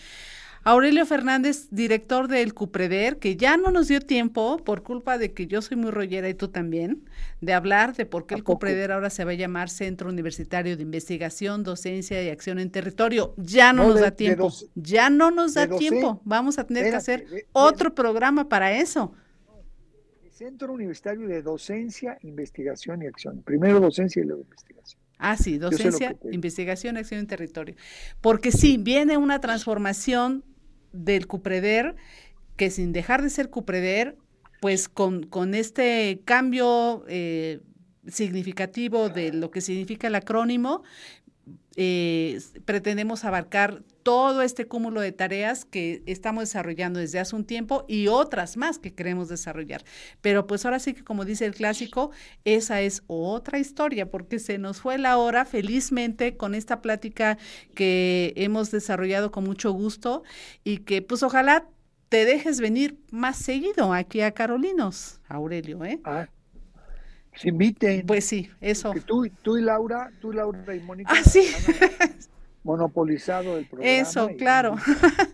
[0.64, 5.47] Aurelio Fernández, director del Cupreder, que ya no nos dio tiempo por culpa de que
[5.47, 7.03] yo soy muy rollera y tú también,
[7.41, 10.84] de hablar de por qué el Cupreder ahora se va a llamar Centro Universitario de
[10.84, 13.34] Investigación, Docencia y Acción en Territorio.
[13.38, 16.22] Ya no, nos da tiempo, ya no nos da tiempo.
[16.26, 19.16] Vamos a tener que hacer otro programa para eso.
[20.30, 23.41] Centro Universitario de Docencia, Investigación y Acción.
[23.41, 25.01] Primero docencia y luego investigación.
[25.18, 27.76] Ah, sí, docencia, investigación, acción en territorio.
[28.22, 30.43] Porque sí, viene una transformación
[30.91, 31.95] del Cupreder,
[32.57, 34.17] que sin dejar de ser Cupreder,
[34.59, 37.61] pues con, con este cambio eh,
[38.07, 40.83] significativo de lo que significa el acrónimo,
[41.76, 47.86] eh, pretendemos abarcar todo este cúmulo de tareas que estamos desarrollando desde hace un tiempo
[47.88, 49.84] y otras más que queremos desarrollar.
[50.22, 52.12] Pero pues ahora sí que como dice el clásico,
[52.43, 57.38] esa es otra historia porque se nos fue la hora felizmente con esta plática
[57.76, 60.24] que hemos desarrollado con mucho gusto
[60.64, 61.68] y que pues ojalá
[62.10, 66.02] te dejes venir más seguido aquí a Carolinos, Aurelio, ¿eh?
[66.04, 66.28] Ah,
[67.41, 68.05] se inviten.
[68.05, 68.93] Pues sí, eso.
[69.05, 71.11] tú, tú y Laura, tú Laura y Mónica.
[71.13, 71.47] Ah, sí.
[72.63, 73.91] monopolizado el programa.
[73.91, 74.75] Eso, claro.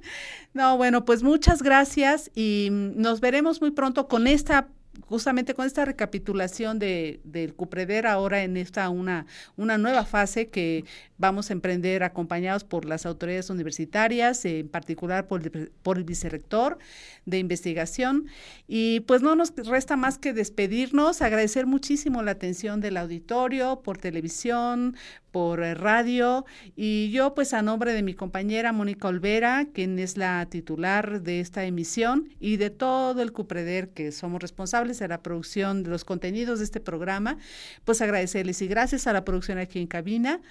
[0.53, 4.69] no, bueno, pues muchas gracias y nos veremos muy pronto con esta
[5.05, 10.85] justamente con esta recapitulación de, del Cupreder ahora en esta una, una nueva fase que
[11.17, 16.77] vamos a emprender acompañados por las autoridades universitarias, en particular por el, por el vicerrector
[17.25, 18.27] de investigación.
[18.67, 23.97] Y pues no nos resta más que despedirnos, agradecer muchísimo la atención del auditorio, por
[23.97, 24.95] televisión,
[25.31, 26.45] por eh, radio
[26.75, 31.39] y yo pues a nombre de mi compañera Mónica Olvera, quien es la titular de
[31.41, 36.05] esta emisión y de todo el Cupreder que somos responsables de la producción de los
[36.05, 37.37] contenidos de este programa,
[37.85, 40.41] pues agradecerles y gracias a la producción aquí en cabina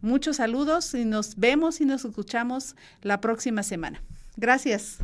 [0.00, 4.02] muchos saludos y nos vemos y nos escuchamos la próxima semana.
[4.36, 4.98] Gracias.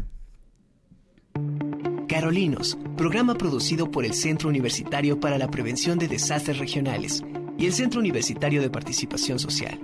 [2.08, 7.22] Carolinos, programa producido por el Centro Universitario para la Prevención de Desastres Regionales
[7.56, 9.78] y el Centro Universitario de Participación Social.